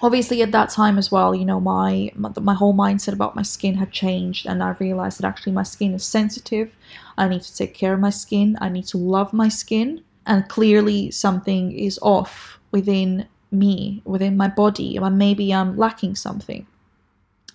obviously 0.00 0.42
at 0.42 0.52
that 0.52 0.70
time 0.70 0.98
as 0.98 1.10
well 1.10 1.34
you 1.34 1.44
know 1.44 1.60
my, 1.60 2.10
my, 2.14 2.54
whole 2.54 2.74
mindset 2.74 3.12
about 3.12 3.34
my 3.36 3.42
skin 3.42 3.74
had 3.76 3.90
changed 3.90 4.46
and 4.46 4.62
i 4.62 4.70
realized 4.78 5.18
that 5.18 5.26
actually 5.26 5.52
my 5.52 5.62
skin 5.62 5.94
is 5.94 6.04
sensitive 6.04 6.74
i 7.16 7.28
need 7.28 7.42
to 7.42 7.56
take 7.56 7.74
care 7.74 7.94
of 7.94 8.00
my 8.00 8.10
skin 8.10 8.56
i 8.60 8.68
need 8.68 8.86
to 8.86 8.96
love 8.98 9.32
my 9.32 9.48
skin 9.48 10.02
and 10.26 10.48
clearly 10.48 11.10
something 11.10 11.72
is 11.72 11.98
off 12.02 12.60
within 12.70 13.26
me 13.50 14.02
within 14.04 14.36
my 14.36 14.48
body 14.48 14.98
or 14.98 15.10
maybe 15.10 15.52
i'm 15.52 15.76
lacking 15.76 16.14
something 16.14 16.66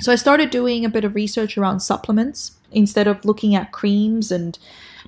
So 0.01 0.11
I 0.11 0.15
started 0.15 0.49
doing 0.49 0.83
a 0.83 0.89
bit 0.89 1.05
of 1.05 1.15
research 1.15 1.57
around 1.57 1.79
supplements 1.79 2.57
instead 2.71 3.07
of 3.07 3.23
looking 3.23 3.55
at 3.55 3.71
creams 3.71 4.31
and 4.31 4.57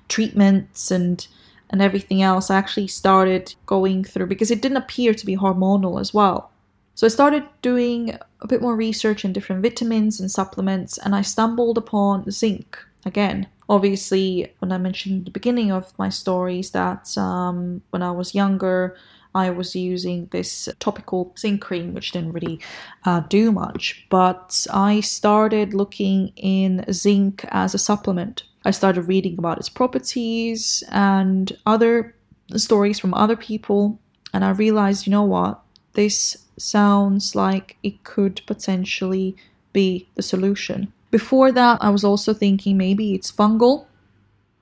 treatments 0.08 0.92
and 0.92 1.28
and 1.70 1.82
everything 1.82 2.22
else. 2.22 2.50
I 2.50 2.58
actually 2.58 2.88
started 2.88 3.56
going 3.66 4.04
through 4.06 4.28
because 4.28 4.52
it 4.52 4.62
didn't 4.62 4.78
appear 4.78 5.14
to 5.14 5.26
be 5.26 5.36
hormonal 5.36 6.00
as 6.00 6.14
well. 6.14 6.52
So 6.96 7.06
I 7.06 7.10
started 7.10 7.44
doing 7.62 8.18
a 8.40 8.48
bit 8.48 8.62
more 8.62 8.76
research 8.76 9.26
in 9.26 9.34
different 9.34 9.62
vitamins 9.62 10.20
and 10.22 10.32
supplements, 10.32 10.98
and 10.98 11.14
I 11.14 11.22
stumbled 11.22 11.78
upon 11.78 12.32
zinc 12.32 12.78
again. 13.06 13.48
Obviously, 13.68 14.54
when 14.60 14.72
I 14.72 14.78
mentioned 14.78 15.20
at 15.20 15.26
the 15.26 15.32
beginning 15.32 15.72
of 15.72 15.98
my 16.00 16.08
stories 16.08 16.72
that 16.72 17.18
um, 17.18 17.82
when 17.90 18.02
I 18.02 18.12
was 18.12 18.34
younger, 18.34 18.96
I 19.34 19.50
was 19.50 19.76
using 19.76 20.28
this 20.32 20.70
topical 20.80 21.34
zinc 21.38 21.62
cream, 21.62 21.94
which 21.94 22.14
didn't 22.14 22.32
really 22.32 22.62
uh, 23.04 23.20
do 23.28 23.52
much. 23.52 24.06
But 24.10 24.66
I 24.72 25.02
started 25.02 25.74
looking 25.74 26.32
in 26.38 26.86
zinc 26.94 27.44
as 27.50 27.74
a 27.74 27.78
supplement. 27.78 28.44
I 28.64 28.72
started 28.72 29.02
reading 29.02 29.38
about 29.38 29.58
its 29.58 29.68
properties 29.68 30.82
and 30.90 31.52
other 31.66 32.16
stories 32.56 33.00
from 33.00 33.14
other 33.14 33.36
people, 33.36 34.00
and 34.34 34.46
I 34.46 34.52
realized, 34.52 35.06
you 35.06 35.12
know 35.12 35.24
what, 35.24 35.62
this 35.96 36.46
sounds 36.58 37.36
like 37.36 37.78
it 37.84 38.04
could 38.04 38.42
potentially 38.46 39.36
be 39.74 40.08
the 40.16 40.22
solution. 40.22 40.94
Before 41.12 41.52
that, 41.52 41.78
I 41.82 41.90
was 41.90 42.04
also 42.04 42.34
thinking 42.34 42.78
maybe 42.78 43.14
it's 43.14 43.32
fungal. 43.32 43.86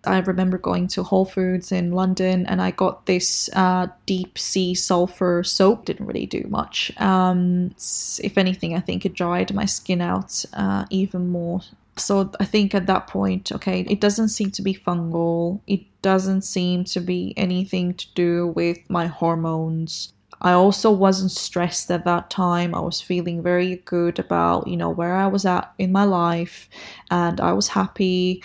I 0.06 0.20
remember 0.20 0.58
going 0.58 0.88
to 0.90 1.04
Whole 1.04 1.26
Foods 1.26 1.72
in 1.72 1.94
London 1.94 2.46
and 2.46 2.62
I 2.62 2.72
got 2.72 3.06
this 3.06 3.50
uh, 3.54 3.88
deep 4.06 4.38
sea 4.38 4.76
sulfur 4.76 5.44
soap. 5.44 5.86
Didn't 5.86 6.06
really 6.06 6.26
do 6.26 6.46
much. 6.50 6.92
Um, 7.00 7.74
if 8.22 8.38
anything, 8.38 8.76
I 8.76 8.82
think 8.82 9.06
it 9.06 9.14
dried 9.14 9.54
my 9.54 9.66
skin 9.66 10.02
out 10.02 10.44
uh, 10.54 10.86
even 10.90 11.30
more. 11.30 11.62
So 11.96 12.32
I 12.40 12.46
think 12.46 12.74
at 12.76 12.88
that 12.88 13.08
point, 13.08 13.52
okay, 13.52 13.82
it 13.82 14.02
doesn't 14.02 14.30
seem 14.30 14.52
to 14.52 14.62
be 14.62 14.74
fungal. 14.74 15.62
It 15.68 15.82
doesn't 16.02 16.42
seem 16.42 16.84
to 16.86 17.00
be 17.00 17.34
anything 17.38 17.94
to 17.94 18.08
do 18.14 18.48
with 18.48 18.80
my 18.90 19.08
hormones. 19.08 20.12
I 20.44 20.52
also 20.52 20.92
wasn't 20.92 21.32
stressed 21.32 21.90
at 21.90 22.04
that 22.06 22.30
time. 22.30 22.76
I 22.76 22.82
was 22.82 23.00
feeling 23.02 23.42
very 23.42 23.78
good 23.86 24.20
about, 24.20 24.68
you 24.68 24.76
know, 24.76 24.90
where 24.90 25.16
I 25.16 25.28
was 25.28 25.46
at 25.46 25.74
in 25.78 25.92
my 25.92 26.04
life 26.04 26.70
and 27.10 27.40
I 27.40 27.54
was 27.54 27.70
happy. 27.70 28.44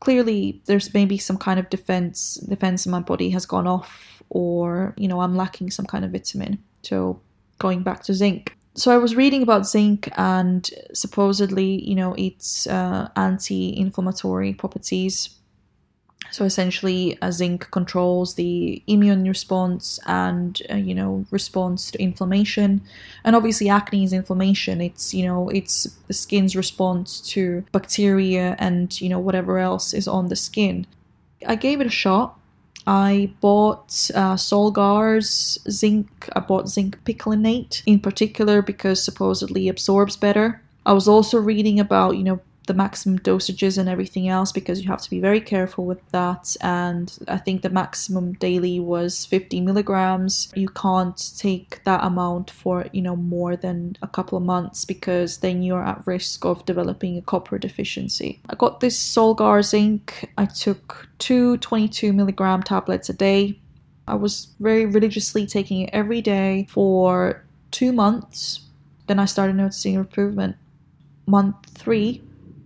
Clearly 0.00 0.60
there's 0.66 0.92
maybe 0.92 1.18
some 1.18 1.38
kind 1.38 1.60
of 1.60 1.70
defense 1.70 2.34
defense 2.48 2.86
in 2.86 2.92
my 2.92 3.00
body 3.00 3.30
has 3.30 3.46
gone 3.46 3.68
off 3.68 4.22
or, 4.30 4.94
you 4.96 5.06
know, 5.06 5.20
I'm 5.20 5.36
lacking 5.36 5.70
some 5.70 5.86
kind 5.86 6.04
of 6.04 6.10
vitamin. 6.10 6.58
So 6.82 7.20
going 7.58 7.82
back 7.84 8.02
to 8.04 8.14
zinc. 8.14 8.56
So 8.74 8.90
I 8.90 8.96
was 8.96 9.14
reading 9.14 9.42
about 9.42 9.66
zinc 9.66 10.08
and 10.16 10.68
supposedly, 10.92 11.88
you 11.88 11.94
know, 11.94 12.14
its 12.14 12.66
uh, 12.66 13.08
anti-inflammatory 13.14 14.54
properties 14.54 15.38
so 16.32 16.46
essentially, 16.46 17.18
uh, 17.20 17.30
zinc 17.30 17.70
controls 17.70 18.36
the 18.36 18.82
immune 18.86 19.24
response 19.24 20.00
and 20.06 20.60
uh, 20.70 20.76
you 20.76 20.94
know 20.94 21.26
response 21.30 21.90
to 21.90 22.02
inflammation, 22.02 22.80
and 23.22 23.36
obviously 23.36 23.68
acne 23.68 24.02
is 24.02 24.14
inflammation. 24.14 24.80
It's 24.80 25.12
you 25.12 25.26
know 25.26 25.50
it's 25.50 25.84
the 26.08 26.14
skin's 26.14 26.56
response 26.56 27.20
to 27.32 27.64
bacteria 27.70 28.56
and 28.58 28.98
you 28.98 29.10
know 29.10 29.18
whatever 29.18 29.58
else 29.58 29.92
is 29.92 30.08
on 30.08 30.28
the 30.28 30.36
skin. 30.36 30.86
I 31.46 31.54
gave 31.54 31.82
it 31.82 31.86
a 31.86 31.90
shot. 31.90 32.38
I 32.86 33.32
bought 33.42 34.10
uh, 34.14 34.36
Solgar's 34.36 35.58
zinc. 35.70 36.30
I 36.34 36.40
bought 36.40 36.66
zinc 36.66 36.98
picolinate 37.04 37.82
in 37.84 38.00
particular 38.00 38.62
because 38.62 39.04
supposedly 39.04 39.68
absorbs 39.68 40.16
better. 40.16 40.62
I 40.86 40.94
was 40.94 41.06
also 41.06 41.36
reading 41.38 41.78
about 41.78 42.16
you 42.16 42.24
know 42.24 42.40
the 42.66 42.74
maximum 42.74 43.18
dosages 43.18 43.76
and 43.76 43.88
everything 43.88 44.28
else 44.28 44.52
because 44.52 44.82
you 44.82 44.88
have 44.88 45.02
to 45.02 45.10
be 45.10 45.20
very 45.20 45.40
careful 45.40 45.84
with 45.84 46.00
that. 46.12 46.56
And 46.60 47.16
I 47.28 47.38
think 47.38 47.62
the 47.62 47.70
maximum 47.70 48.34
daily 48.34 48.78
was 48.78 49.26
50 49.26 49.60
milligrams. 49.60 50.52
You 50.54 50.68
can't 50.68 51.32
take 51.36 51.82
that 51.84 52.04
amount 52.04 52.50
for, 52.50 52.86
you 52.92 53.02
know, 53.02 53.16
more 53.16 53.56
than 53.56 53.96
a 54.02 54.06
couple 54.06 54.38
of 54.38 54.44
months 54.44 54.84
because 54.84 55.38
then 55.38 55.62
you're 55.62 55.84
at 55.84 56.06
risk 56.06 56.44
of 56.44 56.64
developing 56.64 57.18
a 57.18 57.22
copper 57.22 57.58
deficiency. 57.58 58.40
I 58.48 58.54
got 58.54 58.80
this 58.80 58.98
Solgar 58.98 59.64
zinc. 59.64 60.30
I 60.38 60.46
took 60.46 61.08
two 61.18 61.56
22 61.58 62.12
milligram 62.12 62.62
tablets 62.62 63.08
a 63.08 63.14
day. 63.14 63.58
I 64.06 64.14
was 64.14 64.48
very 64.60 64.86
religiously 64.86 65.46
taking 65.46 65.82
it 65.82 65.90
every 65.92 66.20
day 66.22 66.66
for 66.68 67.44
two 67.70 67.92
months. 67.92 68.60
Then 69.06 69.18
I 69.18 69.24
started 69.24 69.56
noticing 69.56 69.94
improvement. 69.94 70.56
Month 71.26 71.70
three, 71.70 72.20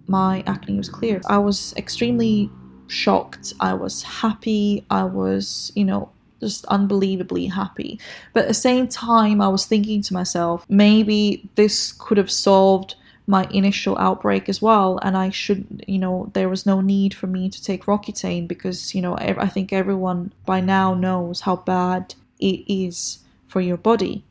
my 0.06 0.42
acne 0.46 0.76
was 0.76 0.88
clear. 0.88 1.20
I 1.28 1.38
was 1.38 1.74
extremely 1.76 2.50
shocked. 2.88 3.52
I 3.60 3.74
was 3.74 4.02
happy. 4.02 4.84
I 4.90 5.04
was, 5.04 5.72
you 5.74 5.84
know, 5.84 6.10
just 6.40 6.64
unbelievably 6.66 7.46
happy. 7.46 7.98
But 8.32 8.42
at 8.42 8.48
the 8.48 8.54
same 8.54 8.88
time, 8.88 9.40
I 9.40 9.48
was 9.48 9.64
thinking 9.64 10.02
to 10.02 10.14
myself, 10.14 10.64
maybe 10.68 11.48
this 11.54 11.92
could 11.92 12.18
have 12.18 12.30
solved 12.30 12.94
my 13.26 13.48
initial 13.50 13.98
outbreak 13.98 14.48
as 14.48 14.62
well. 14.62 14.98
And 15.02 15.16
I 15.16 15.30
should, 15.30 15.84
you 15.88 15.98
know, 15.98 16.30
there 16.34 16.48
was 16.48 16.66
no 16.66 16.80
need 16.80 17.14
for 17.14 17.26
me 17.26 17.48
to 17.48 17.62
take 17.62 17.86
Roaccutane 17.86 18.46
because, 18.46 18.94
you 18.94 19.02
know, 19.02 19.16
I 19.16 19.48
think 19.48 19.72
everyone 19.72 20.32
by 20.44 20.60
now 20.60 20.94
knows 20.94 21.40
how 21.40 21.56
bad 21.56 22.14
it 22.38 22.64
is 22.72 23.20
for 23.48 23.60
your 23.60 23.76
body 23.76 24.24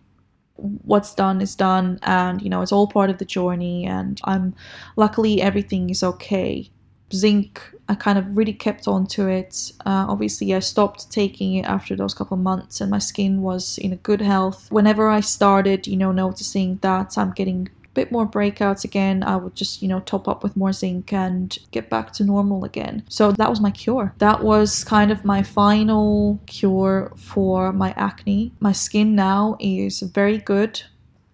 what's 0.57 1.13
done 1.13 1.41
is 1.41 1.55
done 1.55 1.99
and 2.03 2.41
you 2.41 2.49
know 2.49 2.61
it's 2.61 2.71
all 2.71 2.87
part 2.87 3.09
of 3.09 3.17
the 3.17 3.25
journey 3.25 3.85
and 3.85 4.21
i'm 4.23 4.55
luckily 4.95 5.41
everything 5.41 5.89
is 5.89 6.03
okay. 6.03 6.69
Zinc 7.13 7.61
i 7.87 7.93
kind 7.95 8.17
of 8.17 8.35
really 8.35 8.53
kept 8.53 8.87
on 8.87 9.05
to 9.07 9.27
it. 9.27 9.71
Uh, 9.85 10.05
obviously 10.09 10.53
i 10.55 10.59
stopped 10.59 11.11
taking 11.11 11.55
it 11.55 11.65
after 11.65 11.95
those 11.95 12.13
couple 12.13 12.37
months 12.37 12.81
and 12.81 12.89
my 12.89 12.99
skin 12.99 13.41
was 13.41 13.77
in 13.77 13.93
a 13.93 13.97
good 13.97 14.21
health. 14.21 14.71
Whenever 14.71 15.07
i 15.07 15.19
started 15.19 15.87
you 15.87 15.97
know 15.97 16.11
noticing 16.11 16.77
that 16.81 17.17
i'm 17.17 17.31
getting 17.31 17.69
bit 17.95 18.12
more 18.12 18.27
breakouts 18.27 18.84
again, 18.84 19.23
I 19.23 19.38
would 19.38 19.55
just, 19.55 19.81
you 19.81 19.88
know, 19.88 20.01
top 20.01 20.27
up 20.27 20.43
with 20.43 20.55
more 20.55 20.73
zinc 20.73 21.12
and 21.12 21.58
get 21.71 21.89
back 21.89 22.12
to 22.13 22.23
normal 22.23 22.63
again. 22.63 23.03
So 23.10 23.31
that 23.31 23.49
was 23.49 23.62
my 23.62 23.71
cure. 23.71 24.13
That 24.19 24.43
was 24.43 24.84
kind 24.84 25.12
of 25.12 25.25
my 25.25 25.41
final 25.41 26.39
cure 26.45 27.13
for 27.15 27.73
my 27.73 27.93
acne. 27.97 28.51
My 28.60 28.73
skin 28.73 29.15
now 29.15 29.58
is 29.60 30.01
very 30.01 30.38
good. 30.38 30.84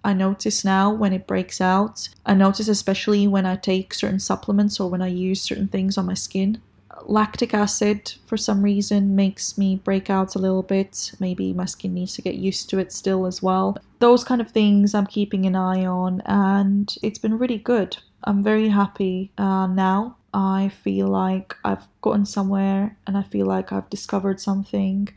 I 0.04 0.14
notice 0.14 0.66
now 0.66 0.92
when 0.92 1.14
it 1.14 1.28
breaks 1.28 1.62
out. 1.62 2.10
I 2.26 2.34
notice 2.34 2.68
especially 2.68 3.28
when 3.28 3.46
I 3.46 3.56
take 3.56 3.94
certain 3.94 4.20
supplements 4.20 4.80
or 4.80 4.90
when 4.90 5.02
I 5.02 5.08
use 5.08 5.42
certain 5.42 5.68
things 5.68 5.98
on 5.98 6.08
my 6.08 6.16
skin 6.16 6.62
lactic 7.06 7.54
acid 7.54 8.14
for 8.26 8.38
some 8.38 8.62
reason 8.62 9.16
makes 9.16 9.58
me 9.58 9.76
break 9.76 10.10
out 10.10 10.36
a 10.36 10.40
little 10.40 10.64
bit. 10.64 11.12
Maybe 11.20 11.54
my 11.54 11.66
skin 11.66 11.94
needs 11.94 12.16
to 12.16 12.22
get 12.22 12.36
used 12.36 12.70
to 12.70 12.80
it 12.80 12.92
still 12.92 13.26
as 13.26 13.42
well. 13.42 13.78
Those 14.00 14.24
kind 14.24 14.42
of 14.42 14.52
things 14.52 14.94
I'm 14.94 15.08
keeping 15.08 15.46
an 15.46 15.56
eye 15.56 15.86
on, 15.86 16.22
and 16.26 16.94
it's 17.02 17.20
been 17.20 17.38
really 17.38 17.58
good. 17.58 17.98
I'm 18.24 18.44
very 18.44 18.70
happy 18.70 19.32
uh, 19.38 19.68
now. 19.68 20.18
I 20.34 20.70
feel 20.70 21.08
like 21.08 21.56
I've 21.64 21.88
gotten 22.02 22.26
somewhere 22.26 22.96
and 23.06 23.18
I 23.18 23.24
feel 23.24 23.46
like 23.46 23.72
I've 23.72 23.90
discovered 23.90 24.40
something. 24.40 25.10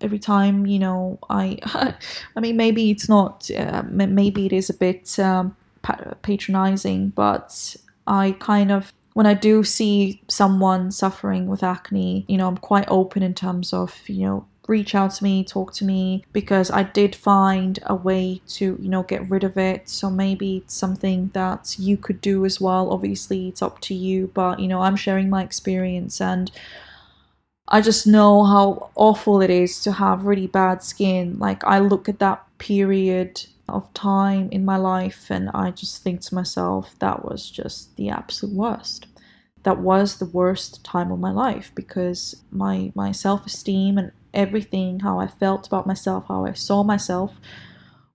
Every 0.00 0.18
time, 0.18 0.66
you 0.66 0.78
know, 0.78 1.18
I, 1.28 1.58
I 2.36 2.40
mean, 2.40 2.56
maybe 2.56 2.90
it's 2.90 3.08
not, 3.08 3.50
uh, 3.50 3.82
maybe 3.88 4.46
it 4.46 4.52
is 4.52 4.70
a 4.70 4.74
bit 4.74 5.18
um, 5.18 5.56
patronizing, 6.22 7.08
but 7.10 7.76
I 8.06 8.36
kind 8.38 8.70
of 8.70 8.92
when 9.18 9.26
I 9.26 9.34
do 9.34 9.64
see 9.64 10.22
someone 10.28 10.92
suffering 10.92 11.48
with 11.48 11.64
acne, 11.64 12.24
you 12.28 12.36
know, 12.36 12.46
I'm 12.46 12.56
quite 12.56 12.84
open 12.86 13.20
in 13.24 13.34
terms 13.34 13.72
of, 13.72 14.08
you 14.08 14.24
know, 14.24 14.46
reach 14.68 14.94
out 14.94 15.12
to 15.14 15.24
me, 15.24 15.42
talk 15.42 15.72
to 15.72 15.84
me, 15.84 16.24
because 16.32 16.70
I 16.70 16.84
did 16.84 17.16
find 17.16 17.80
a 17.86 17.96
way 17.96 18.40
to, 18.50 18.78
you 18.80 18.88
know, 18.88 19.02
get 19.02 19.28
rid 19.28 19.42
of 19.42 19.58
it. 19.58 19.88
So 19.88 20.08
maybe 20.08 20.58
it's 20.58 20.74
something 20.74 21.32
that 21.34 21.74
you 21.80 21.96
could 21.96 22.20
do 22.20 22.44
as 22.44 22.60
well. 22.60 22.92
Obviously, 22.92 23.48
it's 23.48 23.60
up 23.60 23.80
to 23.80 23.92
you, 23.92 24.30
but, 24.34 24.60
you 24.60 24.68
know, 24.68 24.82
I'm 24.82 24.94
sharing 24.94 25.28
my 25.28 25.42
experience 25.42 26.20
and 26.20 26.52
I 27.66 27.80
just 27.80 28.06
know 28.06 28.44
how 28.44 28.90
awful 28.94 29.42
it 29.42 29.50
is 29.50 29.82
to 29.82 29.90
have 29.90 30.26
really 30.26 30.46
bad 30.46 30.84
skin. 30.84 31.40
Like, 31.40 31.64
I 31.64 31.80
look 31.80 32.08
at 32.08 32.20
that 32.20 32.46
period 32.58 33.46
of 33.68 33.92
time 33.94 34.48
in 34.50 34.64
my 34.64 34.76
life 34.76 35.26
and 35.30 35.50
I 35.54 35.70
just 35.70 36.02
think 36.02 36.20
to 36.22 36.34
myself 36.34 36.94
that 36.98 37.24
was 37.24 37.50
just 37.50 37.96
the 37.96 38.08
absolute 38.08 38.54
worst. 38.54 39.06
That 39.64 39.78
was 39.78 40.16
the 40.16 40.26
worst 40.26 40.84
time 40.84 41.10
of 41.10 41.18
my 41.18 41.30
life 41.32 41.72
because 41.74 42.42
my 42.50 42.92
my 42.94 43.12
self-esteem 43.12 43.98
and 43.98 44.12
everything 44.32 45.00
how 45.00 45.18
I 45.18 45.26
felt 45.26 45.66
about 45.66 45.86
myself, 45.86 46.24
how 46.28 46.46
I 46.46 46.52
saw 46.52 46.82
myself 46.82 47.40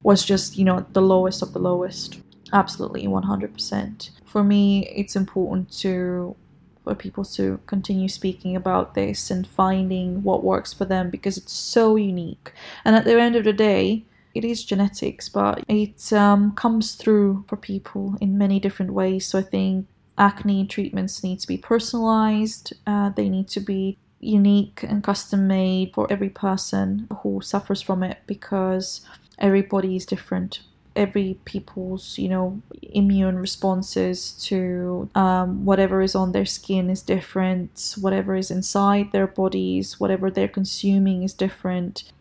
was 0.01 0.25
just, 0.25 0.57
you 0.57 0.65
know, 0.65 0.85
the 0.91 1.01
lowest 1.01 1.41
of 1.41 1.53
the 1.53 1.59
lowest. 1.59 2.19
Absolutely 2.51 3.07
100%. 3.07 4.09
For 4.25 4.43
me, 4.43 4.87
it's 4.87 5.15
important 5.15 5.71
to 5.79 6.35
for 6.83 6.95
people 6.95 7.23
to 7.23 7.59
continue 7.65 8.09
speaking 8.09 8.55
about 8.55 8.93
this 8.93 9.31
and 9.31 9.47
finding 9.47 10.21
what 10.21 10.43
works 10.43 10.73
for 10.73 10.85
them 10.85 11.09
because 11.09 11.37
it's 11.37 11.53
so 11.53 11.95
unique. 11.95 12.51
And 12.83 12.95
at 12.95 13.05
the 13.05 13.19
end 13.19 13.37
of 13.37 13.45
the 13.45 13.53
day, 13.53 14.03
it 14.33 14.43
is 14.43 14.63
genetics, 14.63 15.29
but 15.29 15.63
it 15.67 16.11
um, 16.13 16.53
comes 16.55 16.95
through 16.95 17.45
for 17.47 17.55
people 17.55 18.15
in 18.19 18.37
many 18.37 18.59
different 18.59 18.93
ways. 18.93 19.27
So 19.27 19.39
I 19.39 19.43
think 19.43 19.87
acne 20.17 20.65
treatments 20.65 21.23
need 21.23 21.39
to 21.39 21.47
be 21.47 21.57
personalized, 21.57 22.73
uh, 22.87 23.09
they 23.09 23.29
need 23.29 23.47
to 23.49 23.59
be 23.59 23.97
unique 24.19 24.83
and 24.83 25.03
custom 25.03 25.47
made 25.47 25.93
for 25.93 26.11
every 26.11 26.29
person 26.29 27.07
who 27.21 27.41
suffers 27.41 27.81
from 27.81 28.03
it 28.03 28.19
because 28.25 29.01
everybody 29.37 29.95
is 29.95 30.05
different 30.05 30.61
every 30.95 31.37
people's 31.45 32.17
you 32.17 32.29
know 32.29 32.61
immune 32.81 33.37
responses 33.39 34.31
to 34.33 35.09
um, 35.15 35.65
whatever 35.65 36.01
is 36.01 36.15
on 36.15 36.31
their 36.31 36.45
skin 36.45 36.89
is 36.89 37.01
different 37.01 37.95
whatever 37.99 38.35
is 38.35 38.51
inside 38.51 39.11
their 39.11 39.27
bodies 39.27 39.99
whatever 39.99 40.29
they're 40.29 40.47
consuming 40.47 41.23
is 41.23 41.33
different 41.33 42.11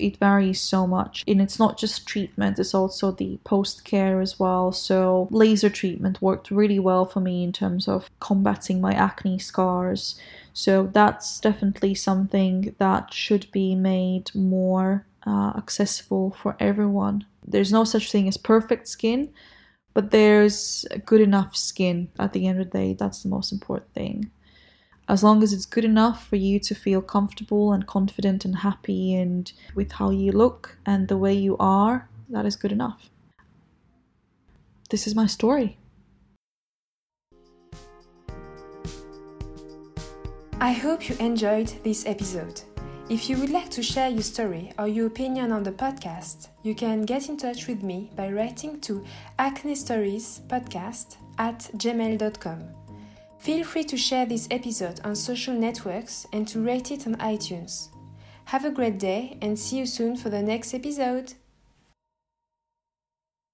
it 0.00 0.16
varies 0.16 0.60
so 0.60 0.86
much. 0.86 1.24
And 1.26 1.40
it's 1.40 1.58
not 1.58 1.78
just 1.78 2.06
treatment 2.06 2.58
it's 2.58 2.74
also 2.74 3.10
the 3.12 3.38
post 3.44 3.84
care 3.84 4.20
as 4.20 4.38
well. 4.38 4.72
So 4.72 5.28
laser 5.30 5.70
treatment 5.70 6.22
worked 6.22 6.50
really 6.50 6.78
well 6.78 7.04
for 7.04 7.20
me 7.20 7.44
in 7.44 7.52
terms 7.52 7.88
of 7.88 8.10
combating 8.20 8.80
my 8.80 8.92
acne 8.92 9.38
scars. 9.38 10.18
So 10.52 10.90
that's 10.92 11.40
definitely 11.40 11.94
something 11.94 12.74
that 12.78 13.12
should 13.12 13.50
be 13.52 13.74
made 13.74 14.34
more 14.34 15.06
uh, 15.26 15.52
accessible 15.56 16.30
for 16.32 16.56
everyone. 16.58 17.24
There's 17.46 17.72
no 17.72 17.84
such 17.84 18.10
thing 18.10 18.28
as 18.28 18.36
perfect 18.36 18.88
skin 18.88 19.32
but 19.92 20.12
there's 20.12 20.86
good 21.04 21.20
enough 21.20 21.56
skin 21.56 22.08
at 22.18 22.32
the 22.32 22.46
end 22.46 22.60
of 22.60 22.70
the 22.70 22.78
day. 22.78 22.94
That's 22.94 23.24
the 23.24 23.28
most 23.28 23.50
important 23.50 23.92
thing 23.92 24.30
as 25.10 25.24
long 25.24 25.42
as 25.42 25.52
it's 25.52 25.66
good 25.66 25.84
enough 25.84 26.28
for 26.28 26.36
you 26.36 26.60
to 26.60 26.72
feel 26.72 27.02
comfortable 27.02 27.72
and 27.72 27.84
confident 27.84 28.44
and 28.44 28.58
happy 28.58 29.12
and 29.12 29.52
with 29.74 29.90
how 29.92 30.10
you 30.10 30.30
look 30.30 30.78
and 30.86 31.08
the 31.08 31.18
way 31.18 31.34
you 31.34 31.56
are, 31.58 32.08
that 32.28 32.46
is 32.46 32.54
good 32.54 32.70
enough. 32.70 33.10
This 34.90 35.08
is 35.08 35.16
my 35.16 35.26
story. 35.26 35.78
I 40.60 40.72
hope 40.72 41.08
you 41.08 41.16
enjoyed 41.16 41.72
this 41.82 42.06
episode. 42.06 42.62
If 43.08 43.28
you 43.28 43.36
would 43.38 43.50
like 43.50 43.70
to 43.70 43.82
share 43.82 44.10
your 44.10 44.22
story 44.22 44.72
or 44.78 44.86
your 44.86 45.08
opinion 45.08 45.50
on 45.50 45.64
the 45.64 45.72
podcast, 45.72 46.48
you 46.62 46.76
can 46.76 47.02
get 47.02 47.28
in 47.28 47.36
touch 47.36 47.66
with 47.66 47.82
me 47.82 48.12
by 48.14 48.30
writing 48.30 48.80
to 48.82 49.04
acne 49.40 49.74
stories 49.74 50.42
podcast 50.46 51.16
at 51.38 51.58
gmail.com. 51.76 52.79
Feel 53.40 53.64
free 53.64 53.84
to 53.84 53.96
share 53.96 54.26
this 54.26 54.46
episode 54.50 55.00
on 55.02 55.16
social 55.16 55.54
networks 55.54 56.26
and 56.34 56.46
to 56.48 56.60
rate 56.60 56.90
it 56.90 57.06
on 57.06 57.14
iTunes. 57.16 57.88
Have 58.44 58.66
a 58.66 58.70
great 58.70 58.98
day 58.98 59.38
and 59.40 59.58
see 59.58 59.78
you 59.78 59.86
soon 59.86 60.14
for 60.14 60.28
the 60.28 60.42
next 60.42 60.74
episode. 60.74 61.32